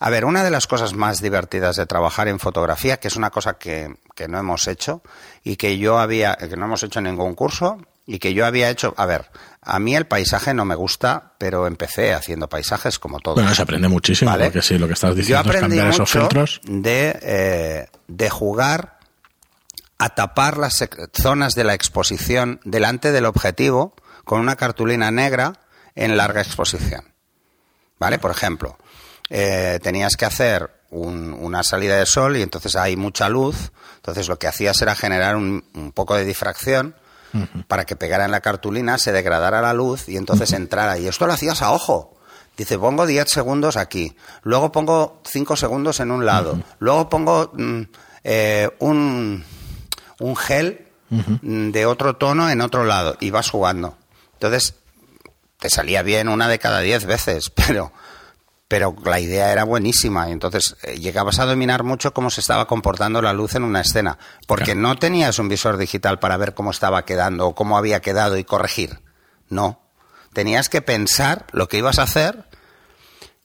A 0.00 0.10
ver, 0.10 0.24
una 0.24 0.44
de 0.44 0.50
las 0.52 0.68
cosas 0.68 0.94
más 0.94 1.20
divertidas 1.20 1.74
de 1.74 1.84
trabajar 1.84 2.28
en 2.28 2.38
fotografía, 2.38 2.98
que 3.00 3.08
es 3.08 3.16
una 3.16 3.30
cosa 3.30 3.54
que, 3.54 3.96
que 4.14 4.28
no 4.28 4.38
hemos 4.38 4.68
hecho 4.68 5.02
y 5.42 5.56
que 5.56 5.76
yo 5.76 5.98
había, 5.98 6.36
que 6.36 6.56
no 6.56 6.66
hemos 6.66 6.84
hecho 6.84 7.00
en 7.00 7.06
ningún 7.06 7.34
curso 7.34 7.78
y 8.10 8.18
que 8.20 8.32
yo 8.32 8.46
había 8.46 8.70
hecho, 8.70 8.94
a 8.96 9.04
ver, 9.04 9.26
a 9.60 9.78
mí 9.78 9.94
el 9.94 10.06
paisaje 10.06 10.54
no 10.54 10.64
me 10.64 10.74
gusta, 10.74 11.34
pero 11.36 11.66
empecé 11.66 12.14
haciendo 12.14 12.48
paisajes 12.48 12.98
como 12.98 13.20
todos. 13.20 13.34
Bueno, 13.36 13.54
se 13.54 13.60
aprende 13.60 13.86
muchísimo, 13.88 14.30
¿Vale? 14.30 14.44
porque 14.44 14.62
sí, 14.62 14.78
lo 14.78 14.86
que 14.86 14.94
estás 14.94 15.10
Yo 15.10 15.16
diciendo 15.16 15.42
es 15.42 15.46
aprendí 15.46 15.76
cambiar 15.76 15.88
esos 15.88 16.10
filtros. 16.10 16.60
de, 16.64 17.18
eh, 17.20 17.86
de 18.06 18.30
jugar 18.30 18.98
a 19.98 20.08
tapar 20.14 20.56
las 20.56 20.82
zonas 21.12 21.54
de 21.54 21.64
la 21.64 21.74
exposición 21.74 22.60
delante 22.64 23.12
del 23.12 23.26
objetivo 23.26 23.94
con 24.24 24.40
una 24.40 24.56
cartulina 24.56 25.10
negra 25.10 25.52
en 25.94 26.16
larga 26.16 26.40
exposición. 26.40 27.04
¿Vale? 27.98 28.18
Por 28.18 28.30
ejemplo, 28.30 28.78
eh, 29.28 29.80
tenías 29.82 30.16
que 30.16 30.24
hacer 30.24 30.70
un- 30.90 31.34
una 31.34 31.62
salida 31.62 31.98
de 31.98 32.06
sol 32.06 32.36
y 32.38 32.42
entonces 32.42 32.74
hay 32.76 32.96
mucha 32.96 33.28
luz. 33.28 33.72
Entonces 33.96 34.28
lo 34.28 34.38
que 34.38 34.46
hacías 34.46 34.80
era 34.80 34.94
generar 34.94 35.36
un, 35.36 35.64
un 35.74 35.92
poco 35.92 36.14
de 36.14 36.24
difracción 36.24 36.94
para 37.66 37.84
que 37.84 37.96
pegara 37.96 38.24
en 38.24 38.30
la 38.30 38.40
cartulina, 38.40 38.98
se 38.98 39.12
degradara 39.12 39.60
la 39.60 39.72
luz 39.72 40.08
y 40.08 40.16
entonces 40.16 40.52
entrara. 40.52 40.98
Y 40.98 41.06
esto 41.06 41.26
lo 41.26 41.32
hacías 41.32 41.62
a 41.62 41.72
ojo. 41.72 42.18
Dice, 42.56 42.76
pongo 42.76 43.06
10 43.06 43.28
segundos 43.28 43.76
aquí, 43.76 44.16
luego 44.42 44.72
pongo 44.72 45.22
5 45.24 45.56
segundos 45.56 46.00
en 46.00 46.10
un 46.10 46.26
lado, 46.26 46.58
luego 46.80 47.08
pongo 47.08 47.52
mm, 47.54 47.82
eh, 48.24 48.68
un, 48.80 49.44
un 50.18 50.36
gel 50.36 50.88
mm, 51.08 51.70
de 51.70 51.86
otro 51.86 52.16
tono 52.16 52.50
en 52.50 52.60
otro 52.60 52.84
lado 52.84 53.16
y 53.20 53.30
vas 53.30 53.48
jugando. 53.48 53.96
Entonces, 54.32 54.74
te 55.60 55.70
salía 55.70 56.02
bien 56.02 56.28
una 56.28 56.48
de 56.48 56.58
cada 56.58 56.80
10 56.80 57.06
veces, 57.06 57.50
pero, 57.54 57.92
pero 58.68 58.94
la 59.04 59.18
idea 59.18 59.50
era 59.50 59.64
buenísima 59.64 60.28
y 60.28 60.32
entonces 60.32 60.76
eh, 60.82 60.98
llegabas 60.98 61.38
a 61.38 61.46
dominar 61.46 61.82
mucho 61.84 62.12
cómo 62.12 62.30
se 62.30 62.40
estaba 62.42 62.66
comportando 62.66 63.22
la 63.22 63.32
luz 63.32 63.54
en 63.54 63.64
una 63.64 63.80
escena, 63.80 64.18
porque 64.46 64.64
Claro. 64.66 64.80
no 64.80 64.96
tenías 64.96 65.38
un 65.38 65.48
visor 65.48 65.78
digital 65.78 66.18
para 66.18 66.36
ver 66.36 66.54
cómo 66.54 66.70
estaba 66.70 67.04
quedando 67.06 67.46
o 67.48 67.54
cómo 67.54 67.78
había 67.78 68.00
quedado 68.00 68.36
y 68.36 68.44
corregir. 68.44 69.00
No. 69.48 69.80
Tenías 70.34 70.68
que 70.68 70.82
pensar 70.82 71.46
lo 71.52 71.66
que 71.68 71.78
ibas 71.78 71.98
a 71.98 72.02
hacer, 72.02 72.44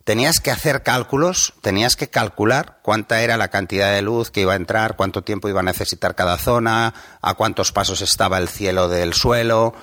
tenías 0.04 0.42
que 0.42 0.52
hacer 0.52 0.84
cálculos, 0.84 1.54
tenías 1.62 1.96
que 1.96 2.10
calcular 2.10 2.80
cuánta 2.84 3.22
era 3.22 3.38
la 3.38 3.48
cantidad 3.48 3.94
de 3.94 4.02
luz 4.02 4.30
que 4.30 4.42
iba 4.42 4.52
a 4.52 4.58
entrar, 4.58 4.98
cuánto 4.98 5.24
tiempo 5.24 5.48
iba 5.48 5.62
a 5.62 5.64
necesitar 5.64 6.14
cada 6.16 6.38
zona, 6.38 6.94
a 7.22 7.34
cuántos 7.36 7.72
pasos 7.72 8.02
estaba 8.02 8.38
el 8.38 8.50
cielo 8.50 8.90
del 8.90 9.14
suelo, 9.14 9.74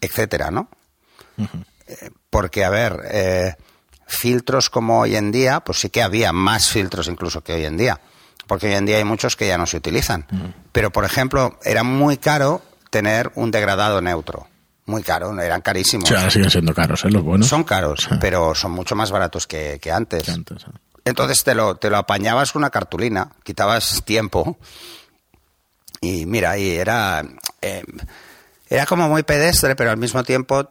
etcétera, 0.00 0.52
¿no? 0.52 0.68
Eh, 1.88 2.10
Porque, 2.30 2.64
a 2.64 2.70
ver, 2.70 3.00
eh, 3.10 3.56
filtros 4.06 4.70
como 4.70 5.00
hoy 5.00 5.16
en 5.16 5.32
día, 5.32 5.60
pues 5.60 5.80
sí 5.80 5.90
que 5.90 6.02
había 6.02 6.32
más 6.32 6.68
filtros 6.70 7.08
incluso 7.08 7.42
que 7.42 7.54
hoy 7.54 7.64
en 7.64 7.76
día. 7.76 8.00
Porque 8.46 8.68
hoy 8.68 8.74
en 8.74 8.86
día 8.86 8.98
hay 8.98 9.04
muchos 9.04 9.34
que 9.36 9.48
ya 9.48 9.58
no 9.58 9.66
se 9.66 9.76
utilizan. 9.78 10.26
Pero, 10.72 10.90
por 10.92 11.04
ejemplo, 11.04 11.58
era 11.64 11.82
muy 11.82 12.16
caro 12.16 12.62
tener 12.90 13.32
un 13.34 13.50
degradado 13.50 14.00
neutro. 14.00 14.46
Muy 14.84 15.02
caro, 15.02 15.38
eran 15.40 15.62
carísimos. 15.62 16.08
Ahora 16.12 16.30
siguen 16.30 16.50
siendo 16.50 16.72
caros, 16.72 17.04
¿eh? 17.04 17.10
Los 17.10 17.24
buenos. 17.24 17.48
Son 17.48 17.64
caros, 17.64 18.06
Sí. 18.08 18.14
pero 18.20 18.54
son 18.54 18.70
mucho 18.70 18.94
más 18.94 19.10
baratos 19.10 19.48
que, 19.48 19.80
que 19.82 19.90
antes. 19.90 20.22
Que 20.22 20.30
antes, 20.30 20.62
¿eh? 20.62 20.70
Entonces 21.04 21.42
te 21.42 21.54
lo, 21.56 21.74
te 21.76 21.90
lo 21.90 21.96
apañabas 21.96 22.52
con 22.52 22.60
una 22.62 22.70
cartulina, 22.70 23.30
quitabas 23.42 24.02
tiempo 24.04 24.58
y 26.00 26.26
mira, 26.26 26.56
y 26.58 26.70
era, 26.70 27.24
eh, 27.62 27.82
era 28.68 28.86
como 28.86 29.08
muy 29.08 29.22
pedestre, 29.22 29.74
pero 29.76 29.90
al 29.90 29.96
mismo 29.96 30.22
tiempo 30.24 30.68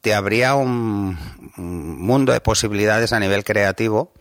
te 0.00 0.14
abría 0.14 0.54
un, 0.54 1.18
un 1.56 2.00
mundo 2.00 2.32
de 2.32 2.40
posibilidades 2.40 3.12
a 3.12 3.20
nivel 3.20 3.44
creativo 3.44 4.12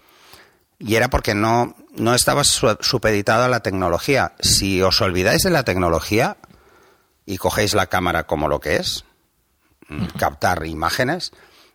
y 0.79 0.95
era 0.95 1.09
porque 1.09 1.35
no, 1.35 1.75
no 1.95 2.15
estabas 2.15 2.47
su- 2.47 2.77
supeditado 2.81 3.43
a 3.43 3.49
la 3.49 3.59
tecnología. 3.61 4.33
Si 4.39 4.81
os 4.81 4.99
olvidáis 5.01 5.43
de 5.43 5.49
la 5.51 5.63
tecnología 5.63 6.37
y 7.25 7.37
cogéis 7.37 7.73
la 7.75 7.87
cámara 7.87 8.25
como 8.25 8.47
lo 8.47 8.59
que 8.59 8.77
es, 8.77 9.03
mm, 9.89 10.05
captar 10.17 10.65
imágenes, 10.65 11.31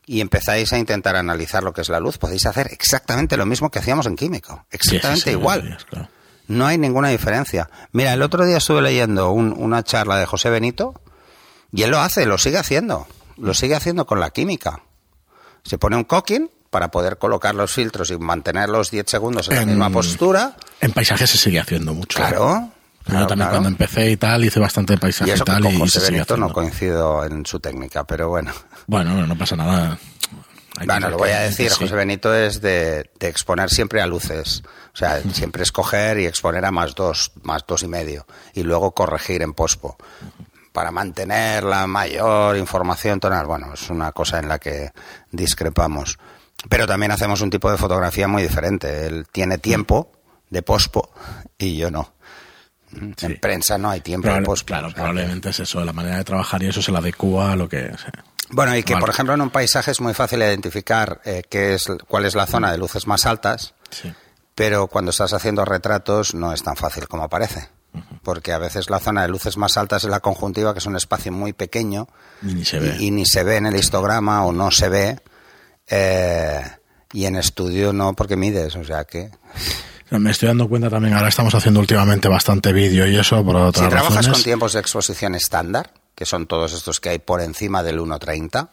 y 0.07 0.21
empezáis 0.21 0.71
a 0.73 0.79
intentar 0.79 1.17
analizar 1.17 1.63
lo 1.63 1.73
que 1.73 1.81
es 1.81 1.89
la 1.89 1.99
luz, 2.01 2.19
podéis 2.19 2.45
hacer 2.45 2.69
exactamente 2.73 3.39
lo 3.39 3.47
mismo 3.47 3.71
que 3.71 3.79
hacíamos 3.79 4.05
en 4.07 4.17
químico. 4.17 4.67
Sí, 4.71 4.77
Exactamente 4.77 5.25
sí, 5.25 5.31
igual. 5.31 5.79
claro. 5.89 6.09
No 6.47 6.67
hay 6.67 6.77
ninguna 6.77 7.09
diferencia. 7.09 7.71
Mira, 7.93 8.13
el 8.13 8.21
otro 8.21 8.45
día 8.45 8.59
estuve 8.59 8.83
leyendo 8.83 9.31
un- 9.31 9.55
una 9.57 9.83
charla 9.83 10.19
de 10.19 10.27
José 10.27 10.51
Benito 10.51 11.01
y 11.73 11.85
él 11.85 11.91
lo 11.91 12.01
hace, 12.01 12.27
lo 12.27 12.37
sigue 12.37 12.59
haciendo. 12.59 13.07
Lo 13.37 13.55
sigue 13.55 13.75
haciendo 13.75 14.07
con 14.07 14.21
la 14.21 14.31
química. 14.31 14.83
Se 15.65 15.79
pone 15.79 15.97
un 15.97 16.05
cocking 16.05 16.51
para 16.71 16.91
poder 16.91 17.19
colocar 17.19 17.55
los 17.55 17.73
filtros 17.73 18.11
y 18.11 18.19
mantenerlos 18.19 18.91
10 18.91 19.07
segundos 19.09 19.49
en 19.49 19.55
la 19.55 19.67
misma 19.67 19.91
postura. 19.91 20.57
En 20.81 20.93
paisajes 20.93 21.31
se 21.31 21.39
sigue 21.39 21.61
haciendo 21.61 21.95
mucho. 21.95 22.19
¿eh? 22.19 22.27
Claro. 22.27 22.71
Yo 23.07 23.11
claro, 23.11 23.27
también 23.27 23.49
claro. 23.49 23.51
cuando 23.51 23.69
empecé 23.69 24.11
y 24.11 24.17
tal, 24.17 24.45
hice 24.45 24.59
bastante 24.59 24.97
paisaje 24.97 25.31
Y 25.31 25.33
y, 25.33 25.35
eso 25.35 25.45
que 25.45 25.53
tal, 25.53 25.63
con 25.63 25.75
y 25.75 25.79
José 25.79 26.01
se 26.01 26.11
Benito 26.11 26.37
no 26.37 26.53
coincido 26.53 27.25
en 27.25 27.45
su 27.45 27.61
técnica, 27.61 28.05
pero 28.05 28.31
bueno. 28.31 28.53
Bueno, 28.87 29.15
no, 29.15 29.27
no 29.27 29.37
pasa 29.37 29.57
nada. 29.57 29.99
Hay 30.77 30.87
Bueno, 30.87 31.11
lo 31.11 31.19
voy 31.19 31.31
a 31.31 31.41
decir, 31.41 31.71
sí. 31.71 31.77
José 31.79 31.95
Benito 31.95 32.35
es 32.35 32.61
de, 32.61 33.11
de 33.21 33.29
exponer 33.29 33.71
siempre 33.71 34.01
a 34.01 34.07
luces. 34.07 34.63
O 34.93 34.97
sea, 34.97 35.23
siempre 35.33 35.63
escoger 35.63 36.19
y 36.19 36.27
exponer 36.27 36.65
a 36.65 36.71
más 36.71 36.95
dos, 36.95 37.33
más 37.43 37.65
dos 37.67 37.83
y 37.83 37.89
medio. 37.89 38.27
Y 38.55 38.63
luego 38.63 38.93
corregir 38.93 39.43
en 39.43 39.53
pospo. 39.53 39.97
Para 40.75 40.91
mantener 40.91 41.63
la 41.63 41.87
mayor 41.87 42.57
información 42.57 43.21
tonal. 43.21 43.47
Bueno, 43.47 43.73
es 43.75 43.89
una 43.91 44.11
cosa 44.11 44.41
en 44.41 44.49
la 44.49 44.59
que 44.59 44.91
discrepamos. 45.31 46.19
Pero 46.69 46.85
también 46.89 47.13
hacemos 47.13 47.41
un 47.43 47.51
tipo 47.51 47.71
de 47.71 47.77
fotografía 47.79 48.27
muy 48.27 48.43
diferente. 48.43 49.07
Él 49.07 49.27
tiene 49.31 49.59
tiempo 49.59 50.11
de 50.51 50.63
pospo 50.63 51.11
y 51.57 51.77
yo 51.77 51.93
no. 51.93 52.13
En 52.93 53.39
prensa 53.41 53.79
no 53.79 53.89
hay 53.91 54.01
tiempo 54.01 54.29
de 54.29 54.43
pospo. 54.43 54.67
claro, 54.67 54.89
O 54.89 54.91
sea, 54.91 54.97
probablemente 54.97 55.51
es 55.51 55.61
eso, 55.61 55.85
la 55.85 55.93
manera 55.93 56.17
de 56.17 56.25
trabajar 56.25 56.61
y 56.65 56.67
eso 56.67 56.83
se 56.83 56.91
la 56.91 56.99
adecua 56.99 57.53
a 57.53 57.57
lo 57.57 57.69
que... 57.69 57.95
Bueno, 58.51 58.77
y 58.77 58.83
que 58.83 58.95
Vale. 58.95 59.01
por 59.03 59.11
ejemplo 59.11 59.35
en 59.35 59.41
un 59.43 59.51
paisaje 59.51 59.93
es 59.93 60.01
muy 60.01 60.13
fácil 60.13 60.41
identificar 60.41 61.21
eh, 61.25 61.43
qué 61.49 61.75
es, 61.75 61.87
cuál 62.09 62.25
es 62.25 62.35
la 62.35 62.47
zona 62.47 62.71
de 62.73 62.79
luces 62.79 63.07
más 63.07 63.27
altas 63.27 63.75
Sí. 63.91 64.13
pero 64.57 64.87
cuando 64.89 65.11
estás 65.13 65.33
haciendo 65.33 65.65
retratos 65.65 66.35
no 66.35 66.53
es 66.53 66.63
tan 66.65 66.75
fácil 66.77 67.07
como 67.09 67.29
parece. 67.29 67.69
Porque 68.23 68.53
a 68.53 68.59
veces 68.59 68.91
la 68.91 68.99
zona 69.01 69.23
de 69.23 69.29
luces 69.29 69.57
más 69.57 69.77
altas 69.77 70.05
es 70.05 70.11
la 70.11 70.21
conjuntiva, 70.21 70.73
que 70.73 70.79
es 70.79 70.87
un 70.87 70.97
espacio 70.97 71.31
muy 71.33 71.53
pequeño 71.53 72.09
Y 72.43 72.55
ni 72.55 72.65
se 72.65 72.79
ve. 72.81 72.97
y, 72.99 73.07
y 73.07 73.11
ni 73.11 73.27
se 73.27 73.45
ve 73.45 73.57
en 73.57 73.67
el 73.67 73.77
histograma 73.77 74.45
o 74.45 74.53
no 74.53 74.71
se 74.71 74.89
ve. 74.89 75.21
eh, 75.89 76.63
y 77.13 77.27
en 77.27 77.37
estudio 77.37 77.93
no, 77.93 78.15
porque 78.15 78.35
mides, 78.37 78.75
o 78.77 78.83
sea 78.85 79.05
que... 79.05 79.31
Me 80.11 80.31
estoy 80.33 80.49
dando 80.49 80.69
cuenta 80.69 80.91
también, 80.91 81.15
ahora 81.15 81.29
estamos 81.29 81.55
haciendo 81.55 81.79
últimamente 81.81 82.29
bastante 82.29 82.73
vídeo 82.73 83.07
y 83.07 83.17
eso 83.17 83.45
por 83.45 83.55
otras 83.57 83.85
Si 83.87 83.91
trabajas 83.91 84.29
con 84.29 84.43
tiempos 84.43 84.73
de 84.73 84.81
exposición 84.81 85.35
estándar, 85.35 85.93
que 86.15 86.25
son 86.27 86.47
todos 86.47 86.73
estos 86.73 87.01
que 87.01 87.11
hay 87.11 87.19
por 87.21 87.41
encima 87.41 87.83
del 87.85 88.01
1.30, 88.01 88.69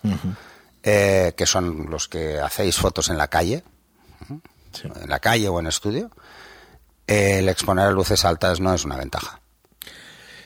eh, 0.83 1.33
que 1.37 1.45
son 1.45 1.87
los 1.89 2.07
que 2.07 2.39
hacéis 2.39 2.77
fotos 2.77 3.09
en 3.09 3.17
la 3.17 3.27
calle, 3.27 3.63
Sí. 4.71 4.87
en 5.03 5.09
la 5.09 5.19
calle 5.19 5.47
o 5.49 5.59
en 5.59 5.67
estudio, 5.67 6.09
el 7.39 7.49
exponer 7.49 7.87
a 7.87 7.91
luces 7.91 8.23
altas 8.25 8.59
no 8.59 8.73
es 8.73 8.85
una 8.85 8.97
ventaja. 8.97 9.39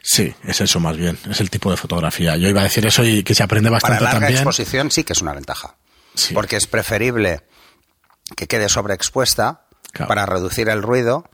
Sí, 0.01 0.33
es 0.43 0.61
eso 0.61 0.79
más 0.79 0.95
bien, 0.97 1.17
es 1.29 1.39
el 1.39 1.49
tipo 1.49 1.71
de 1.71 1.77
fotografía. 1.77 2.35
Yo 2.37 2.47
iba 2.47 2.61
a 2.61 2.65
decir 2.65 2.85
eso 2.85 3.03
y 3.03 3.23
que 3.23 3.33
se 3.33 3.41
aprende 3.43 3.69
Para 3.69 3.81
bastante 3.81 4.03
larga 4.03 4.19
también. 4.19 4.37
exposición 4.37 4.91
sí 4.91 5.03
que 5.03 5.13
es 5.13 5.21
una 5.21 5.33
ventaja, 5.33 5.75
Sí. 6.13 6.33
porque 6.33 6.57
es 6.57 6.67
preferible 6.67 7.41
que 8.35 8.47
quede 8.47 8.69
sobreexpuesta 8.69 9.61
Claro. 9.91 10.07
para 10.09 10.25
reducir 10.25 10.69
el 10.69 10.81
ruido, 10.83 11.27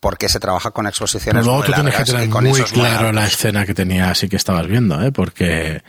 porque 0.00 0.28
se 0.28 0.38
trabaja 0.38 0.70
con 0.70 0.84
Pero 0.84 0.90
exposiciones 0.90 1.44
luego 1.44 1.58
muy 1.60 1.66
tú 1.66 1.72
tienes 1.72 1.94
que 1.96 2.02
y 2.02 2.04
tener 2.04 2.28
muy 2.28 2.62
claro 2.62 3.12
la 3.12 3.26
escena 3.26 3.66
que 3.66 3.74
tenía 3.74 4.10
así 4.10 4.28
que 4.28 4.36
estabas 4.36 4.66
viendo, 4.68 5.02
¿eh? 5.02 5.10
Porque 5.10 5.82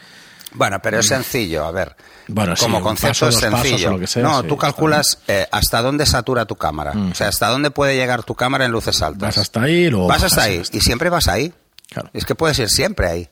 Bueno, 0.51 0.79
pero 0.81 0.99
es 0.99 1.07
sencillo, 1.07 1.65
a 1.65 1.71
ver. 1.71 1.95
Mm. 2.27 2.33
Bueno, 2.33 2.53
como 2.59 2.81
concepto 2.81 3.25
paso, 3.25 3.29
es 3.29 3.35
pasos 3.51 3.67
sencillo. 3.67 4.07
sea, 4.07 4.23
no, 4.23 4.41
sí, 4.41 4.47
tú 4.47 4.57
calculas 4.57 5.19
eh, 5.27 5.47
hasta 5.51 5.81
dónde 5.81 6.05
satura 6.05 6.45
tu 6.45 6.55
cámara. 6.55 6.93
Mm. 6.93 7.11
O 7.11 7.15
sea, 7.15 7.27
hasta 7.27 7.47
dónde 7.49 7.71
puede 7.71 7.95
llegar 7.95 8.23
tu 8.23 8.35
cámara 8.35 8.65
en 8.65 8.71
luces 8.71 9.01
altas. 9.01 9.21
vas 9.21 9.37
hasta 9.37 9.61
ahí 9.63 9.89
luego 9.89 10.07
Vas 10.07 10.23
hasta 10.23 10.43
ahí. 10.43 10.61
Y 10.71 10.81
siempre 10.81 11.09
vas 11.09 11.27
ahí. 11.27 11.53
Claro. 11.89 12.09
Es 12.13 12.25
que 12.25 12.35
puedes 12.35 12.57
ir 12.59 12.69
siempre 12.69 13.07
ahí. 13.07 13.29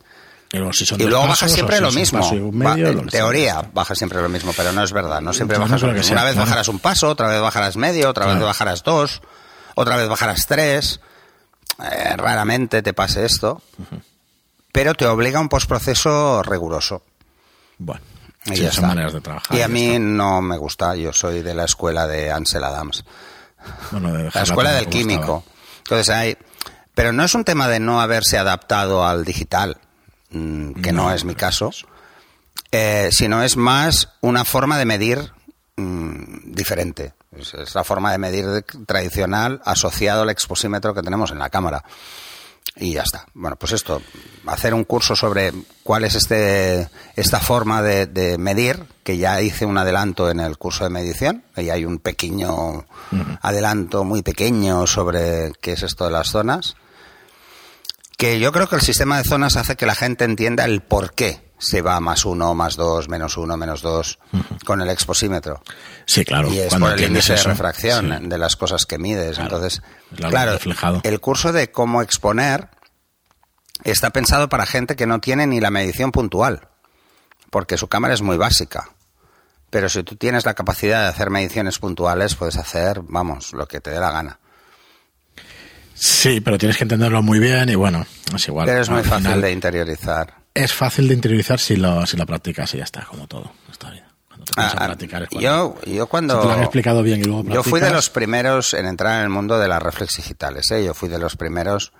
Y 0.52 0.58
luego, 0.58 0.72
si 0.74 0.86
Y 0.96 1.04
luego 1.04 1.28
pasos, 1.28 1.52
o 1.52 1.54
siempre 1.54 1.76
si 1.76 1.82
lo 1.82 1.92
mismo. 1.92 2.20
Va- 2.66 2.76
en 2.80 3.08
teoría 3.08 3.70
bajas 3.74 3.98
siempre 3.98 4.22
lo 4.22 4.30
mismo, 4.30 4.54
pero 4.56 4.72
no 4.72 4.82
es 4.84 4.92
verdad. 4.94 5.20
No 5.22 5.34
siempre 5.34 5.58
bajas 5.58 5.82
lo 5.82 5.90
mismo. 5.90 6.04
sea, 6.04 6.14
Una 6.14 6.24
vez 6.24 6.36
bajarás 6.38 6.68
un 6.70 6.80
paso, 6.80 7.10
otra 7.10 7.28
vez 7.28 7.42
bajarás 7.42 7.76
medio, 7.76 8.10
otra 8.10 8.26
vez 8.28 8.40
bajarás 8.40 8.84
dos, 8.84 9.22
otra 9.76 9.98
vez 9.98 10.08
bajarás 10.08 10.48
tres. 10.48 11.02
Eh, 11.84 12.16
raramente 12.16 12.82
te 12.82 12.94
pase 12.94 13.26
esto. 13.26 13.62
Pero 14.72 14.94
te 14.94 15.06
obliga 15.08 15.40
a 15.40 15.42
un 15.42 15.50
postproceso 15.50 16.44
riguroso. 16.44 17.04
Bueno, 17.78 18.02
Y 18.46 18.56
sí, 18.56 18.64
ya 18.64 18.72
son 18.72 18.86
está. 18.86 18.88
maneras 18.88 19.14
de 19.14 19.22
trabajar. 19.22 19.58
Y 19.58 19.62
a 19.62 19.68
mí 19.68 19.88
está. 19.88 20.00
no 20.00 20.42
me 20.42 20.58
gusta, 20.58 20.96
yo 20.96 21.14
soy 21.14 21.42
de 21.42 21.54
la 21.54 21.66
escuela 21.66 22.08
de 22.08 22.32
Ansel 22.32 22.64
Adams, 22.64 23.04
Bueno, 23.92 24.14
de 24.14 24.30
la 24.34 24.42
escuela 24.44 24.72
del 24.74 24.88
químico. 24.88 25.44
Entonces 25.80 26.10
hay, 26.10 26.38
pero 26.94 27.12
no 27.14 27.24
es 27.24 27.34
un 27.36 27.44
tema 27.44 27.68
de 27.68 27.80
no 27.80 28.02
haberse 28.02 28.38
adaptado 28.38 29.06
al 29.06 29.24
digital, 29.26 29.78
mm, 30.32 30.74
que 30.82 30.92
no, 30.92 31.04
No, 31.04 31.14
es 31.14 31.24
mi 31.26 31.36
caso, 31.36 31.72
eh, 32.72 33.10
sino 33.12 33.44
es 33.44 33.56
más 33.58 34.10
una 34.22 34.44
forma 34.46 34.78
de 34.78 34.86
medir 34.86 35.32
mm, 35.78 36.54
diferente. 36.54 37.14
Es, 37.38 37.76
la 37.76 37.84
forma 37.84 38.12
de 38.12 38.18
medir 38.18 38.66
tradicional 38.88 39.62
asociado 39.64 40.24
al 40.24 40.30
exposímetro 40.30 40.94
que 40.94 41.02
tenemos 41.04 41.32
en 41.32 41.40
la 41.40 41.50
cámara. 41.50 41.84
Y 42.76 42.94
ya 42.94 43.02
está. 43.02 43.26
Bueno, 43.34 43.56
pues 43.56 43.72
esto, 43.72 44.02
hacer 44.46 44.74
un 44.74 44.84
curso 44.84 45.16
sobre 45.16 45.52
cuál 45.84 46.04
es 46.04 46.16
este, 46.16 46.90
esta 47.16 47.40
forma 47.40 47.82
de, 47.82 48.06
de 48.06 48.38
medir, 48.38 48.86
que 49.04 49.18
ya 49.18 49.42
hice 49.42 49.66
un 49.66 49.78
adelanto 49.78 50.30
en 50.30 50.40
el 50.40 50.58
curso 50.58 50.84
de 50.84 50.90
medición, 50.90 51.44
y 51.56 51.70
hay 51.70 51.86
un 51.86 52.00
pequeño 52.00 52.86
adelanto 53.42 54.04
muy 54.04 54.22
pequeño 54.22 54.86
sobre 54.86 55.54
qué 55.62 55.74
es 55.74 55.84
esto 55.84 56.06
de 56.06 56.12
las 56.12 56.28
zonas, 56.28 56.76
que 58.18 58.40
yo 58.40 58.52
creo 58.52 58.68
que 58.68 58.76
el 58.76 58.82
sistema 58.82 59.18
de 59.18 59.24
zonas 59.24 59.56
hace 59.56 59.76
que 59.76 59.86
la 59.86 59.96
gente 59.96 60.26
entienda 60.26 60.66
el 60.66 60.82
por 60.82 61.14
qué 61.14 61.47
se 61.58 61.82
va 61.82 62.00
más 62.00 62.26
uno, 62.26 62.54
más 62.54 62.76
dos, 62.76 63.10
menos 63.10 63.38
uno, 63.38 63.58
menos 63.58 63.82
dos 63.82 64.20
con 64.66 64.82
el 64.82 64.90
exposímetro. 64.90 65.62
Sí, 66.06 66.24
claro. 66.24 66.52
Y 66.52 66.60
es 66.60 66.76
por 66.76 66.94
el 66.94 67.04
índice 67.04 67.34
de 67.34 67.44
refracción 67.44 68.18
sí. 68.20 68.28
de 68.28 68.38
las 68.38 68.56
cosas 68.56 68.86
que 68.86 68.98
mides. 68.98 69.38
Claro. 69.38 69.56
Entonces, 69.56 69.82
claro, 70.16 70.54
reflejado. 70.54 71.02
el 71.04 71.20
curso 71.20 71.52
de 71.52 71.72
cómo 71.72 72.02
exponer 72.02 72.70
está 73.84 74.12
pensado 74.12 74.50
para 74.50 74.66
gente 74.66 74.96
que 74.96 75.08
no 75.08 75.20
tiene 75.20 75.48
ni 75.48 75.60
la 75.60 75.72
medición 75.72 76.12
puntual, 76.12 76.68
porque 77.50 77.78
su 77.78 77.88
cámara 77.88 78.14
es 78.14 78.22
muy 78.22 78.38
básica. 78.38 78.90
Pero 79.70 79.90
si 79.90 80.04
tú 80.04 80.16
tienes 80.16 80.46
la 80.46 80.54
capacidad 80.54 81.04
de 81.04 81.10
hacer 81.10 81.30
mediciones 81.30 81.78
puntuales, 81.80 82.36
puedes 82.36 82.58
hacer, 82.58 83.02
vamos, 83.04 83.54
lo 83.54 83.68
que 83.68 83.82
te 83.82 83.92
dé 83.92 84.00
la 84.00 84.12
gana. 84.12 84.40
Sí, 85.94 86.42
pero 86.42 86.58
tienes 86.58 86.78
que 86.78 86.84
entenderlo 86.84 87.22
muy 87.24 87.40
bien 87.40 87.70
y 87.70 87.76
bueno, 87.76 88.06
es 88.34 88.48
igual. 88.48 88.68
Pero 88.68 88.82
es 88.82 88.90
muy 88.90 89.04
fácil 89.04 89.26
final, 89.26 89.42
de 89.42 89.52
interiorizar. 89.52 90.34
Es 90.64 90.74
fácil 90.74 91.08
de 91.08 91.14
interiorizar 91.14 91.60
si 91.60 91.76
lo, 91.76 92.06
si 92.06 92.18
lo 92.18 92.26
practicas 92.26 92.74
y 92.74 92.78
ya 92.78 92.84
está, 92.84 93.06
como 93.06 93.28
todo. 93.28 93.52
en 93.66 93.72
esta 93.72 93.92
vida. 93.92 94.08
Cuando 94.28 94.46
te 94.46 94.54
pones 94.54 94.72
a 94.74 94.78
Ah, 94.78 94.86
practicar 94.88 95.24
es 95.24 95.30
cuando- 95.30 95.42
yo, 95.86 95.92
yo 95.94 96.08
cuando... 96.08 96.34
Si 96.36 96.42
te 96.42 96.48
lo 96.48 96.54
han 96.54 96.64
explicado 96.64 97.04
bien 97.04 97.20
y 97.22 97.24
luego 97.24 97.44
Yo 97.44 97.64
fui 97.64 97.80
de 97.80 97.92
los 97.92 98.10
primeros 98.10 98.74
en 98.74 98.86
entrar 98.88 99.18
en 99.18 99.24
el 99.24 99.30
mundo 99.30 99.58
de 99.60 99.68
las 99.68 99.82
reflex 99.82 100.18
digitales, 100.18 100.70
¿eh? 100.72 100.84
Yo 100.84 100.94
fui 100.94 101.10
de 101.10 101.20
los 101.20 101.36
primeros 101.36 101.92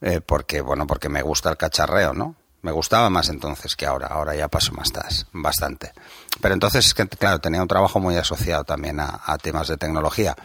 eh, 0.00 0.20
porque, 0.24 0.60
bueno, 0.60 0.86
porque 0.86 1.08
me 1.08 1.22
gusta 1.22 1.48
el 1.50 1.56
cacharreo, 1.56 2.12
¿no? 2.12 2.34
Me 2.62 2.70
gustaba 2.72 3.10
más 3.10 3.28
entonces 3.28 3.74
que 3.76 3.86
ahora. 3.86 4.06
Ahora 4.08 4.34
ya 4.36 4.46
paso 4.48 4.72
más 4.72 4.92
tas, 4.92 5.26
bastante. 5.32 5.92
Pero 6.40 6.54
entonces, 6.54 6.86
es 6.86 6.94
que, 6.94 7.08
claro, 7.08 7.40
tenía 7.40 7.60
un 7.62 7.66
trabajo 7.68 7.98
muy 8.00 8.16
asociado 8.16 8.62
también 8.64 9.00
a, 9.00 9.20
a 9.24 9.36
temas 9.38 9.66
de 9.68 9.76
tecnología. 9.76 10.36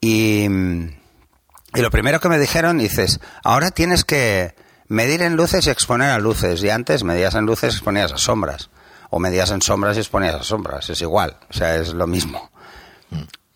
Y, 0.00 0.44
y 0.46 1.80
lo 1.80 1.90
primero 1.90 2.20
que 2.20 2.28
me 2.28 2.38
dijeron, 2.38 2.78
dices, 2.78 3.18
ahora 3.42 3.70
tienes 3.70 4.04
que 4.04 4.54
medir 4.88 5.22
en 5.22 5.36
luces 5.36 5.66
y 5.66 5.70
exponer 5.70 6.10
a 6.10 6.18
luces. 6.18 6.62
Y 6.62 6.70
antes 6.70 7.04
medías 7.04 7.34
en 7.34 7.46
luces 7.46 7.74
y 7.74 7.76
exponías 7.76 8.12
a 8.12 8.18
sombras. 8.18 8.70
O 9.10 9.18
medías 9.18 9.50
en 9.50 9.62
sombras 9.62 9.96
y 9.96 10.00
exponías 10.00 10.34
a 10.34 10.42
sombras. 10.42 10.90
Es 10.90 11.00
igual. 11.00 11.36
O 11.48 11.52
sea, 11.52 11.76
es 11.76 11.94
lo 11.94 12.06
mismo. 12.06 12.50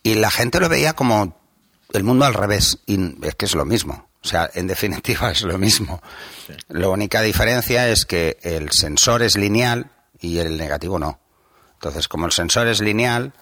Y 0.03 0.15
la 0.15 0.31
gente 0.31 0.61
lo 0.61 0.69
veía 0.69 0.95
como 0.95 1.37
el 1.93 2.05
mundo 2.05 2.25
al 2.25 2.35
revés. 2.35 2.79
Y 2.87 3.27
es 3.27 3.35
que 3.35 3.47
es 3.47 3.55
lo 3.55 3.65
mismo. 3.65 4.09
O 4.25 4.29
sea, 4.29 4.49
en 4.55 4.67
definitiva 4.67 5.31
es 5.31 5.43
lo 5.43 5.59
mismo. 5.59 6.01
La 6.69 6.89
única 6.89 7.23
diferencia 7.23 7.89
es 7.89 8.07
que 8.07 8.39
el 8.43 8.71
sensor 8.71 9.23
es 9.23 9.37
lineal 9.37 9.91
y 10.21 10.39
el 10.39 10.57
negativo 10.57 10.99
no. 10.99 11.19
Entonces, 11.75 12.07
como 12.07 12.27
el 12.27 12.33
sensor 12.33 12.69
es 12.69 12.81
lineal, 12.81 13.33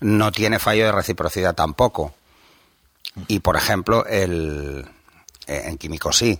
no 0.00 0.30
tiene 0.32 0.58
fallo 0.58 0.84
de 0.84 0.92
reciprocidad 0.92 1.54
tampoco. 1.54 2.14
Y, 3.26 3.40
por 3.40 3.56
ejemplo, 3.56 4.04
el, 4.06 4.86
eh, 5.46 5.62
en 5.64 5.78
químico 5.78 6.12
sí. 6.12 6.38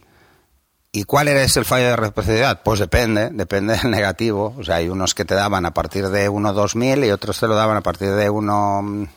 ¿Y 0.93 1.05
cuál 1.05 1.29
es 1.29 1.57
el 1.57 1.65
fallo 1.65 1.87
de 1.87 1.97
reciprocidad? 1.97 2.63
Pues 2.65 2.81
depende, 2.81 3.31
depende 3.33 3.77
del 3.77 3.91
negativo. 3.93 4.57
O 4.59 4.65
sea, 4.65 4.77
hay 4.77 4.89
unos 4.89 5.15
que 5.15 5.25
te 5.25 5.35
daban 5.35 5.65
a 5.67 5.73
partir 5.73 6.09
de 6.09 6.29
1 6.29 6.53
2000 6.53 7.05
y 7.05 7.11
otros 7.11 7.39
te 7.39 7.47
lo 7.47 7.55
daban 7.55 7.77
a 7.77 7.81
partir 7.81 8.11
de 8.11 8.29
1 8.29 9.09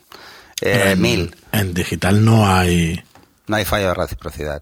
eh, 0.62 0.92
en, 0.92 1.02
1000. 1.02 1.36
En 1.52 1.74
digital 1.74 2.24
no 2.24 2.48
hay. 2.48 3.04
No 3.48 3.56
hay 3.56 3.66
fallo 3.66 3.88
de 3.88 3.94
reciprocidad. 3.96 4.62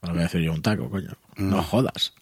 Bueno, 0.00 0.14
voy 0.14 0.22
a 0.22 0.26
decir 0.26 0.40
yo 0.40 0.52
un 0.52 0.62
taco, 0.62 0.88
coño. 0.90 1.12
No 1.36 1.62
jodas. 1.62 2.14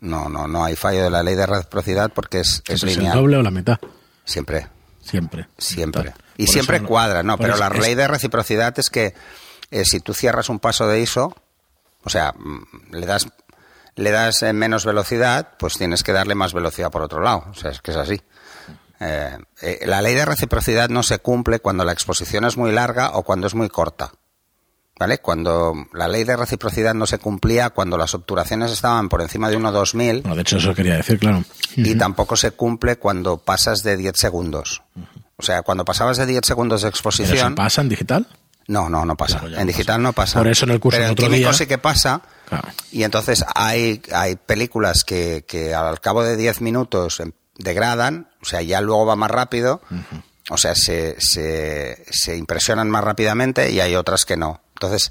No, 0.00 0.28
no, 0.28 0.48
no 0.48 0.64
hay 0.64 0.74
fallo 0.76 1.02
de 1.04 1.10
la 1.10 1.22
ley 1.22 1.34
de 1.34 1.44
reciprocidad 1.46 2.10
porque 2.14 2.40
es, 2.40 2.62
es 2.66 2.76
¿Es 2.76 2.82
el 2.84 2.88
lineal. 2.96 3.18
doble 3.18 3.36
o 3.36 3.42
la 3.42 3.50
mitad? 3.50 3.78
Siempre, 4.24 4.68
Siempre. 5.02 5.48
siempre. 5.58 6.14
Y 6.36 6.44
Por 6.46 6.52
siempre 6.52 6.82
cuadra, 6.82 7.22
no, 7.22 7.36
pero 7.36 7.54
eso 7.54 7.60
la 7.68 7.74
es- 7.76 7.80
ley 7.82 7.94
de 7.94 8.06
reciprocidad 8.08 8.78
es 8.78 8.90
que 8.90 9.14
eh, 9.70 9.84
si 9.84 10.00
tú 10.00 10.14
cierras 10.14 10.48
un 10.48 10.60
paso 10.60 10.86
de 10.86 11.00
ISO, 11.00 11.34
o 12.08 12.10
sea, 12.10 12.32
mm, 12.32 12.94
le 12.94 13.04
das 13.06 13.28
le 13.96 14.10
das 14.10 14.42
eh, 14.42 14.54
menos 14.54 14.86
velocidad, 14.86 15.56
pues 15.58 15.74
tienes 15.76 16.02
que 16.02 16.12
darle 16.12 16.34
más 16.34 16.54
velocidad 16.54 16.90
por 16.90 17.02
otro 17.02 17.20
lado. 17.20 17.44
O 17.50 17.54
sea, 17.54 17.70
es 17.70 17.82
que 17.82 17.90
es 17.90 17.96
así. 17.98 18.18
Eh, 19.00 19.36
eh, 19.60 19.80
la 19.86 20.00
ley 20.00 20.14
de 20.14 20.24
reciprocidad 20.24 20.88
no 20.88 21.02
se 21.02 21.18
cumple 21.18 21.60
cuando 21.60 21.84
la 21.84 21.92
exposición 21.92 22.44
es 22.46 22.56
muy 22.56 22.72
larga 22.72 23.10
o 23.10 23.24
cuando 23.24 23.46
es 23.46 23.54
muy 23.54 23.68
corta. 23.68 24.12
¿Vale? 24.98 25.18
Cuando 25.18 25.74
la 25.92 26.08
ley 26.08 26.24
de 26.24 26.36
reciprocidad 26.36 26.94
no 26.94 27.06
se 27.06 27.18
cumplía, 27.18 27.70
cuando 27.70 27.98
las 27.98 28.14
obturaciones 28.14 28.72
estaban 28.72 29.08
por 29.08 29.20
encima 29.20 29.50
de 29.50 29.58
1,2000, 29.58 30.22
Bueno, 30.22 30.34
de 30.34 30.42
hecho, 30.42 30.56
eso 30.56 30.74
quería 30.74 30.96
decir, 30.96 31.18
claro. 31.20 31.44
y 31.76 31.94
tampoco 31.94 32.34
se 32.36 32.52
cumple 32.52 32.96
cuando 32.96 33.36
pasas 33.36 33.82
de 33.84 33.96
10 33.96 34.14
segundos. 34.16 34.82
O 35.36 35.42
sea, 35.42 35.62
cuando 35.62 35.84
pasabas 35.84 36.16
de 36.16 36.26
10 36.26 36.40
segundos 36.44 36.82
de 36.82 36.88
¿Pero 36.88 36.96
eso 36.96 37.08
exposición... 37.08 37.54
pasa 37.54 37.80
en 37.82 37.88
digital? 37.90 38.26
No, 38.68 38.88
no, 38.88 39.04
no 39.04 39.16
pasa. 39.16 39.40
Claro, 39.40 39.58
en 39.58 39.66
digital 39.66 39.96
pasa. 39.96 39.98
no 39.98 40.12
pasa. 40.12 40.38
Por 40.38 40.48
eso 40.48 40.64
en 40.66 40.70
el 40.72 40.80
curso 40.80 40.96
Pero 40.96 41.06
en 41.06 41.12
otro 41.12 41.28
día- 41.30 41.52
sí 41.52 41.66
que 41.66 41.78
pasa. 41.78 42.22
Claro. 42.48 42.68
Y 42.92 43.02
entonces 43.02 43.44
hay, 43.54 44.00
hay 44.12 44.36
películas 44.36 45.04
que, 45.04 45.44
que 45.48 45.74
al 45.74 46.00
cabo 46.00 46.22
de 46.22 46.36
10 46.36 46.60
minutos 46.60 47.18
em- 47.20 47.32
degradan, 47.56 48.30
o 48.40 48.44
sea, 48.44 48.62
ya 48.62 48.80
luego 48.80 49.04
va 49.06 49.16
más 49.16 49.30
rápido, 49.30 49.82
o 50.50 50.56
sea, 50.56 50.74
se, 50.74 51.16
se, 51.18 52.04
se 52.10 52.36
impresionan 52.36 52.88
más 52.88 53.02
rápidamente 53.04 53.70
y 53.72 53.80
hay 53.80 53.96
otras 53.96 54.24
que 54.24 54.36
no. 54.36 54.62
Entonces, 54.74 55.10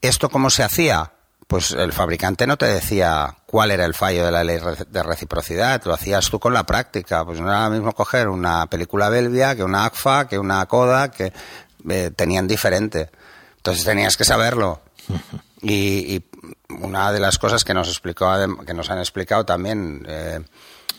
¿esto 0.00 0.28
cómo 0.30 0.48
se 0.50 0.62
hacía? 0.62 1.12
Pues 1.46 1.70
el 1.70 1.92
fabricante 1.92 2.46
no 2.46 2.56
te 2.56 2.66
decía 2.66 3.36
cuál 3.46 3.70
era 3.70 3.84
el 3.84 3.94
fallo 3.94 4.24
de 4.24 4.32
la 4.32 4.42
ley 4.42 4.58
de 4.88 5.02
reciprocidad, 5.02 5.82
lo 5.84 5.94
hacías 5.94 6.28
tú 6.28 6.40
con 6.40 6.52
la 6.52 6.64
práctica. 6.66 7.24
Pues 7.24 7.40
no 7.40 7.48
era 7.48 7.68
lo 7.68 7.70
mismo 7.70 7.92
coger 7.92 8.28
una 8.28 8.66
película 8.66 9.08
Belvia 9.08 9.54
que 9.54 9.62
una 9.62 9.84
ACFA, 9.84 10.26
que 10.26 10.38
una 10.38 10.66
Coda, 10.66 11.10
que 11.10 11.32
eh, 11.88 12.10
tenían 12.14 12.48
diferente. 12.48 13.10
Entonces 13.58 13.84
tenías 13.84 14.16
que 14.16 14.24
saberlo. 14.24 14.80
Y, 15.62 16.22
una 16.68 17.10
de 17.10 17.18
las 17.18 17.38
cosas 17.38 17.64
que 17.64 17.74
nos 17.74 17.88
explicó, 17.88 18.30
que 18.64 18.74
nos 18.74 18.90
han 18.90 18.98
explicado 18.98 19.44
también 19.46 20.04
eh, 20.06 20.40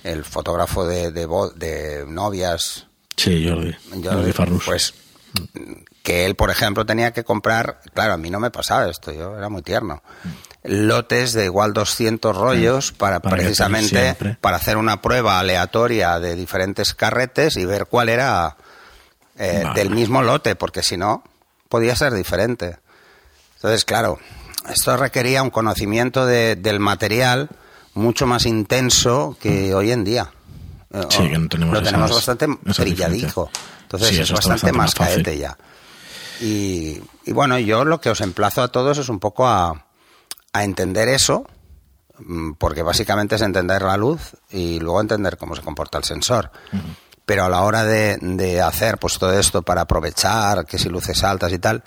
el 0.03 0.25
fotógrafo 0.25 0.85
de, 0.85 1.11
de, 1.11 1.27
de, 1.55 2.05
novias. 2.07 2.87
Sí, 3.15 3.47
Jordi. 3.47 3.75
Jordi, 4.03 4.33
Farrus. 4.33 4.65
Pues 4.65 4.93
que 6.03 6.25
él, 6.25 6.35
por 6.35 6.49
ejemplo, 6.49 6.85
tenía 6.85 7.11
que 7.11 7.23
comprar, 7.23 7.81
claro, 7.93 8.13
a 8.13 8.17
mí 8.17 8.29
no 8.29 8.39
me 8.39 8.51
pasaba 8.51 8.89
esto, 8.89 9.11
yo 9.11 9.37
era 9.37 9.49
muy 9.49 9.61
tierno, 9.61 10.01
lotes 10.63 11.33
de 11.33 11.45
igual 11.45 11.73
200 11.73 12.35
rollos 12.35 12.91
para, 12.91 13.19
precisamente 13.19 14.15
para 14.41 14.57
hacer 14.57 14.77
una 14.77 15.01
prueba 15.01 15.39
aleatoria 15.39 16.19
de 16.19 16.35
diferentes 16.35 16.93
carretes 16.93 17.57
y 17.57 17.65
ver 17.65 17.87
cuál 17.87 18.09
era 18.09 18.57
eh, 19.37 19.63
del 19.75 19.89
mismo 19.89 20.21
lote, 20.21 20.55
porque 20.55 20.83
si 20.83 20.97
no, 20.97 21.23
podía 21.69 21.95
ser 21.95 22.13
diferente. 22.13 22.77
Entonces, 23.55 23.85
claro, 23.85 24.19
esto 24.69 24.95
requería 24.97 25.43
un 25.43 25.49
conocimiento 25.49 26.25
del 26.25 26.79
material 26.79 27.49
mucho 27.93 28.27
más 28.27 28.45
intenso 28.45 29.37
que 29.39 29.73
hoy 29.73 29.91
en 29.91 30.03
día. 30.03 30.31
Sí, 31.09 31.29
que 31.29 31.37
no 31.37 31.49
tenemos 31.49 31.73
lo 31.73 31.83
tenemos 31.83 32.11
bastante 32.11 32.47
brilladijo. 32.47 33.49
Entonces 33.83 34.19
es 34.19 34.31
bastante, 34.31 34.71
más 34.71 34.95
caete 34.95 35.37
ya. 35.37 35.57
Y, 36.39 36.99
bueno, 37.27 37.57
yo 37.59 37.83
lo 37.83 37.99
que 37.99 38.09
os 38.09 38.21
emplazo 38.21 38.61
a 38.61 38.67
todos 38.67 38.97
es 38.97 39.09
un 39.09 39.19
poco 39.19 39.47
a, 39.47 39.85
a 40.53 40.63
entender 40.63 41.07
eso, 41.09 41.45
mm, 42.19 42.53
porque 42.53 42.83
básicamente 42.83 43.35
es 43.35 43.41
entender 43.41 43.81
la 43.81 43.97
luz 43.97 44.35
y 44.49 44.79
luego 44.79 45.01
entender 45.01 45.37
cómo 45.37 45.55
se 45.55 45.61
comporta 45.61 45.97
el 45.97 46.03
sensor 46.03 46.51
pero 47.27 47.43
a 47.43 47.49
la 47.49 47.63
hora 47.63 47.83
de, 47.83 48.61
hacer 48.61 48.99
pues 48.99 49.19
todo 49.19 49.37
esto 49.37 49.61
para 49.61 49.81
aprovechar 49.81 50.65
que 50.65 50.77
si 50.77 50.87
luces 50.87 51.25
altas 51.25 51.51
y 51.51 51.59
tal, 51.59 51.83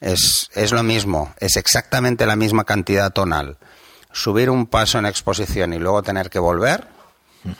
es, 0.00 0.50
es 0.52 0.70
lo 0.70 0.82
mismo, 0.82 1.32
es 1.38 1.56
exactamente 1.56 2.26
la 2.26 2.36
misma 2.36 2.64
cantidad 2.64 3.10
tonal. 3.10 3.56
Subir 4.12 4.50
un 4.50 4.66
paso 4.66 4.98
en 4.98 5.06
exposición 5.06 5.72
y 5.72 5.78
luego 5.78 6.02
tener 6.02 6.28
que 6.28 6.38
volver, 6.38 6.86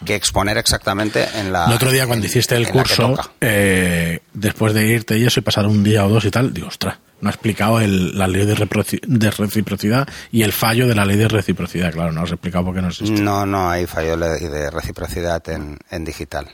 que 0.05 0.15
exponer 0.15 0.59
exactamente 0.59 1.27
en 1.35 1.53
la. 1.53 1.67
El 1.67 1.73
otro 1.73 1.91
día, 1.91 2.07
cuando 2.07 2.27
hiciste 2.27 2.57
el 2.57 2.69
curso, 2.69 3.17
eh, 3.41 4.21
después 4.33 4.75
de 4.75 4.87
irte 4.87 5.19
y 5.19 5.25
eso 5.25 5.41
y 5.41 5.43
pasar 5.43 5.67
un 5.67 5.83
día 5.83 6.05
o 6.05 6.09
dos 6.09 6.25
y 6.25 6.31
tal, 6.31 6.53
digo, 6.53 6.69
ostras, 6.69 6.99
no 7.21 7.29
ha 7.29 7.33
explicado 7.33 7.81
la 7.81 8.27
ley 8.27 8.47
de, 8.47 9.31
reciprocidad 9.31 10.09
y 10.31 10.43
el 10.43 10.53
fallo 10.53 10.87
de 10.87 10.95
la 10.95 11.05
ley 11.05 11.17
de 11.17 11.29
reciprocidad. 11.29 11.93
Claro, 11.93 12.13
no 12.13 12.23
has 12.23 12.31
explicado 12.31 12.67
por 12.67 12.75
qué 12.75 12.83
no 12.83 12.89
existe. 12.89 13.21
No, 13.21 13.47
no 13.47 13.71
hay 13.71 13.87
fallo 13.87 14.17
de 14.17 14.71
reciprocidad 14.71 15.49
en, 15.49 15.79
en 15.91 16.05
digital. 16.05 16.49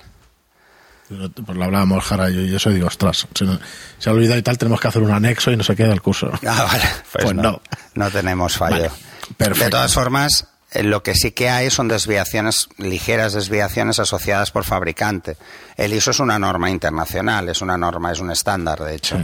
Pues 1.08 1.56
lo 1.56 1.64
hablábamos 1.64 2.04
Jara 2.04 2.28
y 2.28 2.50
yo, 2.50 2.56
eso 2.56 2.70
digo, 2.70 2.86
ostras, 2.86 3.26
se, 3.34 4.10
ha 4.10 4.12
olvidado 4.12 4.38
y 4.38 4.42
tal, 4.42 4.58
tenemos 4.58 4.78
que 4.78 4.88
hacer 4.88 5.02
un 5.02 5.10
anexo 5.10 5.50
y 5.50 5.56
no 5.56 5.64
se 5.64 5.74
queda 5.74 5.92
el 5.92 6.02
curso. 6.02 6.30
Ah, 6.46 6.66
vale, 6.70 6.84
pues, 7.12 7.24
pues 7.24 7.34
no, 7.34 7.62
no, 7.94 8.10
tenemos 8.10 8.56
fallo. 8.56 8.90
de 9.38 9.70
todas 9.70 9.92
formas, 9.92 10.46
lo 10.74 11.02
que 11.02 11.14
sí 11.14 11.32
que 11.32 11.48
hay 11.48 11.70
son 11.70 11.88
desviaciones, 11.88 12.68
ligeras 12.76 13.32
desviaciones 13.32 13.98
asociadas 13.98 14.50
por 14.50 14.64
fabricante. 14.64 15.36
El 15.76 15.94
ISO 15.94 16.10
es 16.10 16.20
una 16.20 16.38
norma 16.38 16.70
internacional, 16.70 17.48
es 17.48 17.62
una 17.62 17.78
norma, 17.78 18.12
es 18.12 18.20
un 18.20 18.30
estándar, 18.30 18.80
de 18.80 18.94
hecho. 18.94 19.18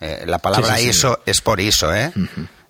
Eh, 0.00 0.24
la 0.26 0.38
palabra 0.38 0.80
ISO 0.80 1.20
es 1.26 1.40
por 1.40 1.60
ISO, 1.60 1.94
¿eh? 1.94 2.12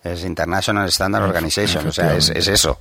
Es 0.03 0.25
International 0.25 0.89
Standard 0.89 1.25
Organization, 1.25 1.87
o 1.87 1.93
sea, 1.93 2.17
es, 2.17 2.31
eso. 2.31 2.79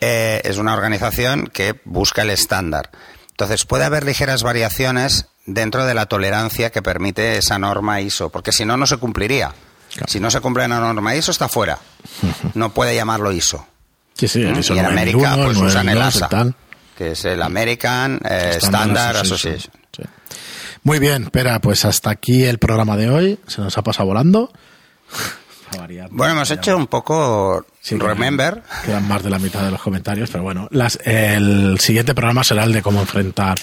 Eh, 0.00 0.40
es 0.44 0.56
una 0.58 0.74
organización 0.74 1.48
que 1.48 1.80
busca 1.84 2.22
el 2.22 2.30
estándar. 2.30 2.90
Entonces, 3.30 3.64
puede 3.64 3.84
haber 3.84 4.04
ligeras 4.04 4.42
variaciones 4.42 5.26
dentro 5.46 5.84
de 5.84 5.94
la 5.94 6.06
tolerancia 6.06 6.70
que 6.70 6.82
permite 6.82 7.38
esa 7.38 7.58
norma 7.58 8.00
ISO, 8.00 8.30
porque 8.30 8.52
si 8.52 8.64
no, 8.64 8.76
no 8.76 8.86
se 8.86 8.96
cumpliría. 8.96 9.52
Si 10.08 10.18
no 10.18 10.30
se 10.30 10.40
cumple 10.40 10.66
la 10.66 10.80
norma 10.80 11.14
ISO, 11.14 11.30
está 11.30 11.48
fuera. 11.48 11.78
No 12.54 12.72
puede 12.72 12.96
llamarlo 12.96 13.30
ISO. 13.30 13.66
Sí, 14.14 14.28
sí, 14.28 14.40
y 14.40 14.78
en 14.78 14.86
América 14.86 15.36
pues 15.36 15.58
usan 15.58 15.88
el 15.88 16.00
ASA, 16.00 16.28
que 16.96 17.12
es 17.12 17.24
el 17.24 17.42
American 17.42 18.20
eh, 18.24 18.54
Standard, 18.56 19.16
Association. 19.16 19.72
Muy 20.84 20.98
bien, 20.98 21.24
espera, 21.24 21.60
pues 21.60 21.86
hasta 21.86 22.10
aquí 22.10 22.44
el 22.44 22.58
programa 22.58 22.96
de 22.98 23.08
hoy. 23.08 23.38
Se 23.46 23.62
nos 23.62 23.76
ha 23.78 23.82
pasado 23.82 24.06
volando. 24.06 24.52
bueno, 26.10 26.34
hemos 26.34 26.50
hecho 26.50 26.76
un 26.76 26.86
poco 26.88 27.64
remember. 27.90 28.62
Quedan 28.84 29.08
más 29.08 29.22
de 29.22 29.30
la 29.30 29.38
mitad 29.38 29.62
de 29.62 29.70
los 29.70 29.80
comentarios, 29.80 30.30
pero 30.30 30.44
bueno, 30.44 30.68
las, 30.70 30.98
el 31.04 31.78
siguiente 31.80 32.14
programa 32.14 32.44
será 32.44 32.64
el 32.64 32.74
de 32.74 32.82
cómo 32.82 33.00
enfrentar, 33.00 33.58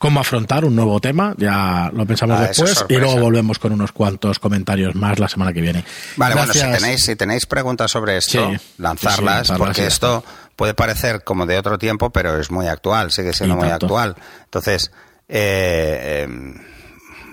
cómo 0.00 0.18
afrontar 0.18 0.64
un 0.64 0.74
nuevo 0.74 0.98
tema. 0.98 1.34
Ya 1.36 1.90
lo 1.92 2.06
pensamos 2.06 2.40
ah, 2.40 2.46
después 2.46 2.86
y 2.88 2.96
luego 2.96 3.20
volvemos 3.20 3.58
con 3.58 3.72
unos 3.72 3.92
cuantos 3.92 4.38
comentarios 4.38 4.94
más 4.94 5.18
la 5.18 5.28
semana 5.28 5.52
que 5.52 5.60
viene. 5.60 5.84
Vale, 6.16 6.34
bueno, 6.34 6.54
si 6.54 6.60
tenéis, 6.60 7.04
si 7.04 7.16
tenéis 7.16 7.44
preguntas 7.44 7.90
sobre 7.90 8.16
esto, 8.16 8.50
lanzarlas, 8.78 9.52
porque 9.52 9.86
esto 9.86 10.24
puede 10.56 10.72
parecer 10.72 11.22
como 11.22 11.44
de 11.44 11.58
otro 11.58 11.78
tiempo, 11.78 12.08
pero 12.08 12.40
es 12.40 12.50
muy 12.50 12.66
actual, 12.66 13.12
sigue 13.12 13.34
siendo 13.34 13.56
muy 13.56 13.68
actual. 13.68 14.16
Entonces, 14.44 14.90
eh, 15.28 16.26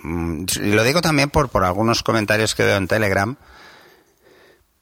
em, 0.03 0.45
lo 0.59 0.83
digo 0.83 0.99
también 0.99 1.29
por, 1.29 1.47
por 1.47 1.63
algunos 1.63 2.03
comentarios 2.03 2.53
que 2.53 2.63
veo 2.63 2.75
en 2.75 2.89
Telegram 2.89 3.37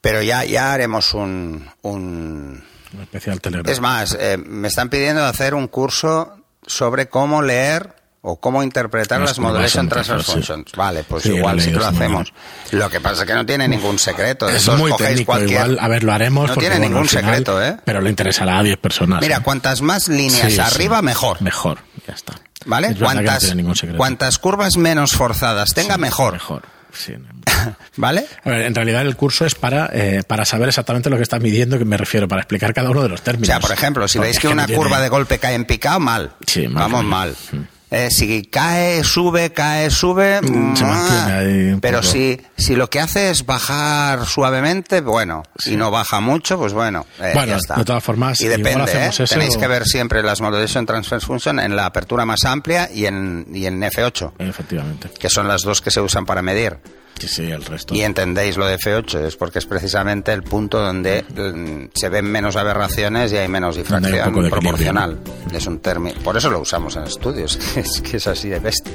pero 0.01 0.21
ya, 0.21 0.43
ya 0.45 0.71
haremos 0.71 1.15
un, 1.15 1.67
un... 1.81 2.63
especial 3.01 3.41
Telegram. 3.41 3.71
Es 3.71 3.79
más, 3.79 4.15
eh, 4.19 4.37
me 4.37 4.67
están 4.67 4.89
pidiendo 4.89 5.25
hacer 5.25 5.55
un 5.55 5.67
curso 5.67 6.44
sobre 6.67 7.07
cómo 7.07 7.41
leer 7.41 7.95
o 8.27 8.37
cómo 8.37 8.63
interpretar 8.63 9.21
las, 9.21 9.37
Modulation 9.37 9.87
Transfer 9.87 10.23
Functions. 10.23 10.71
Vale, 10.75 11.03
pues 11.03 11.27
igual 11.27 11.61
sí 11.61 11.71
que 11.71 11.77
lo 11.77 11.85
hacemos. 11.85 12.33
Lo 12.71 12.89
que 12.89 12.99
pasa 12.99 13.21
es 13.21 13.27
que 13.27 13.35
no 13.35 13.45
tiene 13.45 13.67
ningún 13.67 13.99
secreto. 13.99 14.49
Es 14.49 14.67
muy 14.69 14.91
técnico, 14.95 15.39
igual, 15.39 15.77
a 15.79 15.87
ver, 15.87 16.03
lo 16.03 16.11
haremos. 16.11 16.49
No 16.49 16.57
tiene 16.57 16.79
ningún 16.79 17.07
secreto, 17.07 17.63
¿eh? 17.63 17.77
Pero 17.85 18.01
le 18.01 18.09
interesará 18.09 18.57
a 18.57 18.63
10 18.63 18.77
personas. 18.77 19.21
Mira, 19.21 19.37
¿eh? 19.37 19.41
cuantas 19.43 19.81
más 19.81 20.07
líneas 20.07 20.57
arriba, 20.57 21.03
mejor. 21.03 21.39
Mejor, 21.41 21.79
ya 22.07 22.15
está. 22.15 22.33
¿Vale? 22.65 22.95
Cuantas, 22.95 23.53
cuantas 23.95 24.39
curvas 24.39 24.75
menos 24.75 25.11
forzadas 25.11 25.75
tenga, 25.75 25.97
mejor. 25.97 26.33
Mejor. 26.33 26.74
¿Vale? 27.97 28.25
en 28.45 28.75
realidad 28.75 29.01
el 29.01 29.15
curso 29.15 29.45
es 29.45 29.55
para, 29.55 29.89
eh, 29.93 30.23
para 30.27 30.45
saber 30.45 30.69
exactamente 30.69 31.09
lo 31.09 31.17
que 31.17 31.23
está 31.23 31.39
midiendo, 31.39 31.77
que 31.77 31.85
me 31.85 31.97
refiero, 31.97 32.27
para 32.27 32.41
explicar 32.41 32.73
cada 32.73 32.89
uno 32.89 33.03
de 33.03 33.09
los 33.09 33.21
términos. 33.21 33.49
O 33.49 33.51
sea, 33.51 33.59
por 33.59 33.71
ejemplo, 33.71 34.07
si 34.07 34.19
veis 34.19 34.39
que, 34.39 34.47
una 34.47 34.67
curva 34.67 34.99
de 35.01 35.09
golpe 35.09 35.39
cae 35.39 35.55
en 35.55 35.65
picado, 35.65 35.99
mal. 35.99 36.31
Sí, 36.45 36.67
Vamos 36.67 37.03
mal. 37.03 37.35
Mm. 37.51 37.57
Eh, 37.95 38.11
si 38.11 38.43
cae, 38.43 39.05
sube, 39.05 39.53
cae, 39.53 39.89
sube. 39.89 40.41
Mm, 40.41 40.73
ah, 40.81 41.77
pero 41.79 42.03
si, 42.03 42.37
si 42.57 42.75
lo 42.75 42.89
que 42.89 42.99
hace 42.99 43.29
es 43.29 43.45
bajar 43.45 44.25
suavemente, 44.25 44.99
bueno, 44.99 45.43
si 45.57 45.77
no 45.77 45.91
baja 45.91 46.19
mucho, 46.19 46.57
pues 46.57 46.73
bueno, 46.73 47.05
eh, 47.21 47.31
bueno 47.33 47.55
de 47.55 47.85
todas 47.85 48.03
formas, 48.03 48.41
y 48.41 48.47
depende. 48.47 48.91
¿eh? 48.91 49.11
Tenéis 49.29 49.55
que 49.55 49.67
ver 49.67 49.85
siempre 49.85 50.21
las 50.23 50.41
Modulation 50.41 50.85
Transfer 50.85 51.21
Function 51.21 51.57
en 51.57 51.73
la 51.77 51.85
apertura 51.85 52.25
más 52.25 52.43
amplia 52.43 52.89
y 52.93 53.05
en, 53.05 53.47
y 53.53 53.65
en 53.65 53.81
F8. 53.81 54.33
Efectivamente. 54.39 55.09
Que 55.17 55.29
son 55.29 55.47
las 55.47 55.61
dos 55.61 55.79
que 55.79 55.89
se 55.89 56.01
usan 56.01 56.25
para 56.25 56.41
medir. 56.41 56.77
Sí, 57.19 57.49
el 57.49 57.63
resto. 57.63 57.95
Y 57.95 58.01
entendéis 58.01 58.57
lo 58.57 58.67
de 58.67 58.77
F8, 58.77 59.25
es 59.25 59.35
porque 59.35 59.59
es 59.59 59.65
precisamente 59.65 60.33
el 60.33 60.43
punto 60.43 60.79
donde 60.79 61.23
mm, 61.23 61.89
se 61.93 62.09
ven 62.09 62.25
menos 62.25 62.55
aberraciones 62.55 63.31
y 63.31 63.37
hay 63.37 63.47
menos 63.47 63.77
difracción 63.77 64.49
proporcional. 64.49 65.19
Es 65.53 65.67
un 65.67 65.79
término. 65.79 66.19
Por 66.21 66.37
eso 66.37 66.49
lo 66.49 66.59
usamos 66.59 66.95
en 66.95 67.03
estudios, 67.03 67.59
es 67.77 68.01
que 68.01 68.17
es 68.17 68.27
así 68.27 68.49
de 68.49 68.59
bestia. 68.59 68.93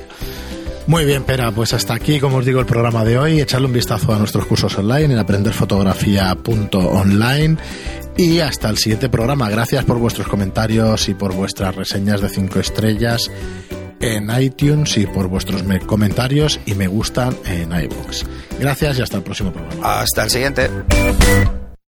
Muy 0.87 1.05
bien, 1.05 1.25
Pera, 1.25 1.53
pues 1.53 1.73
hasta 1.73 1.95
aquí, 1.95 2.19
como 2.19 2.39
os 2.39 2.45
digo, 2.45 2.59
el 2.59 2.67
programa 2.67 3.05
de 3.05 3.17
hoy. 3.19 3.41
Echarle 3.41 3.67
un 3.67 3.73
vistazo 3.73 4.13
a 4.13 4.19
nuestros 4.19 4.47
cursos 4.47 4.77
online 4.77 5.15
en 5.15 5.19
aprenderfotografía.online. 5.19 7.57
Y 8.17 8.41
hasta 8.41 8.69
el 8.69 8.77
siguiente 8.77 9.09
programa. 9.09 9.49
Gracias 9.49 9.85
por 9.85 9.99
vuestros 9.99 10.27
comentarios 10.27 11.09
y 11.09 11.15
por 11.15 11.33
vuestras 11.33 11.77
reseñas 11.77 12.21
de 12.21 12.29
5 12.29 12.59
estrellas 12.59 13.31
en 14.01 14.31
iTunes 14.41 14.97
y 14.97 15.07
por 15.07 15.29
vuestros 15.29 15.63
comentarios 15.87 16.61
y 16.67 16.75
me 16.75 16.87
gustan 16.87 17.37
en 17.47 17.73
iBooks. 17.73 18.27
Gracias 18.59 18.99
y 18.99 19.03
hasta 19.03 19.19
el 19.19 19.23
próximo 19.23 19.53
programa. 19.53 20.01
Hasta 20.01 20.25
el 20.25 20.31
siguiente. 20.31 20.71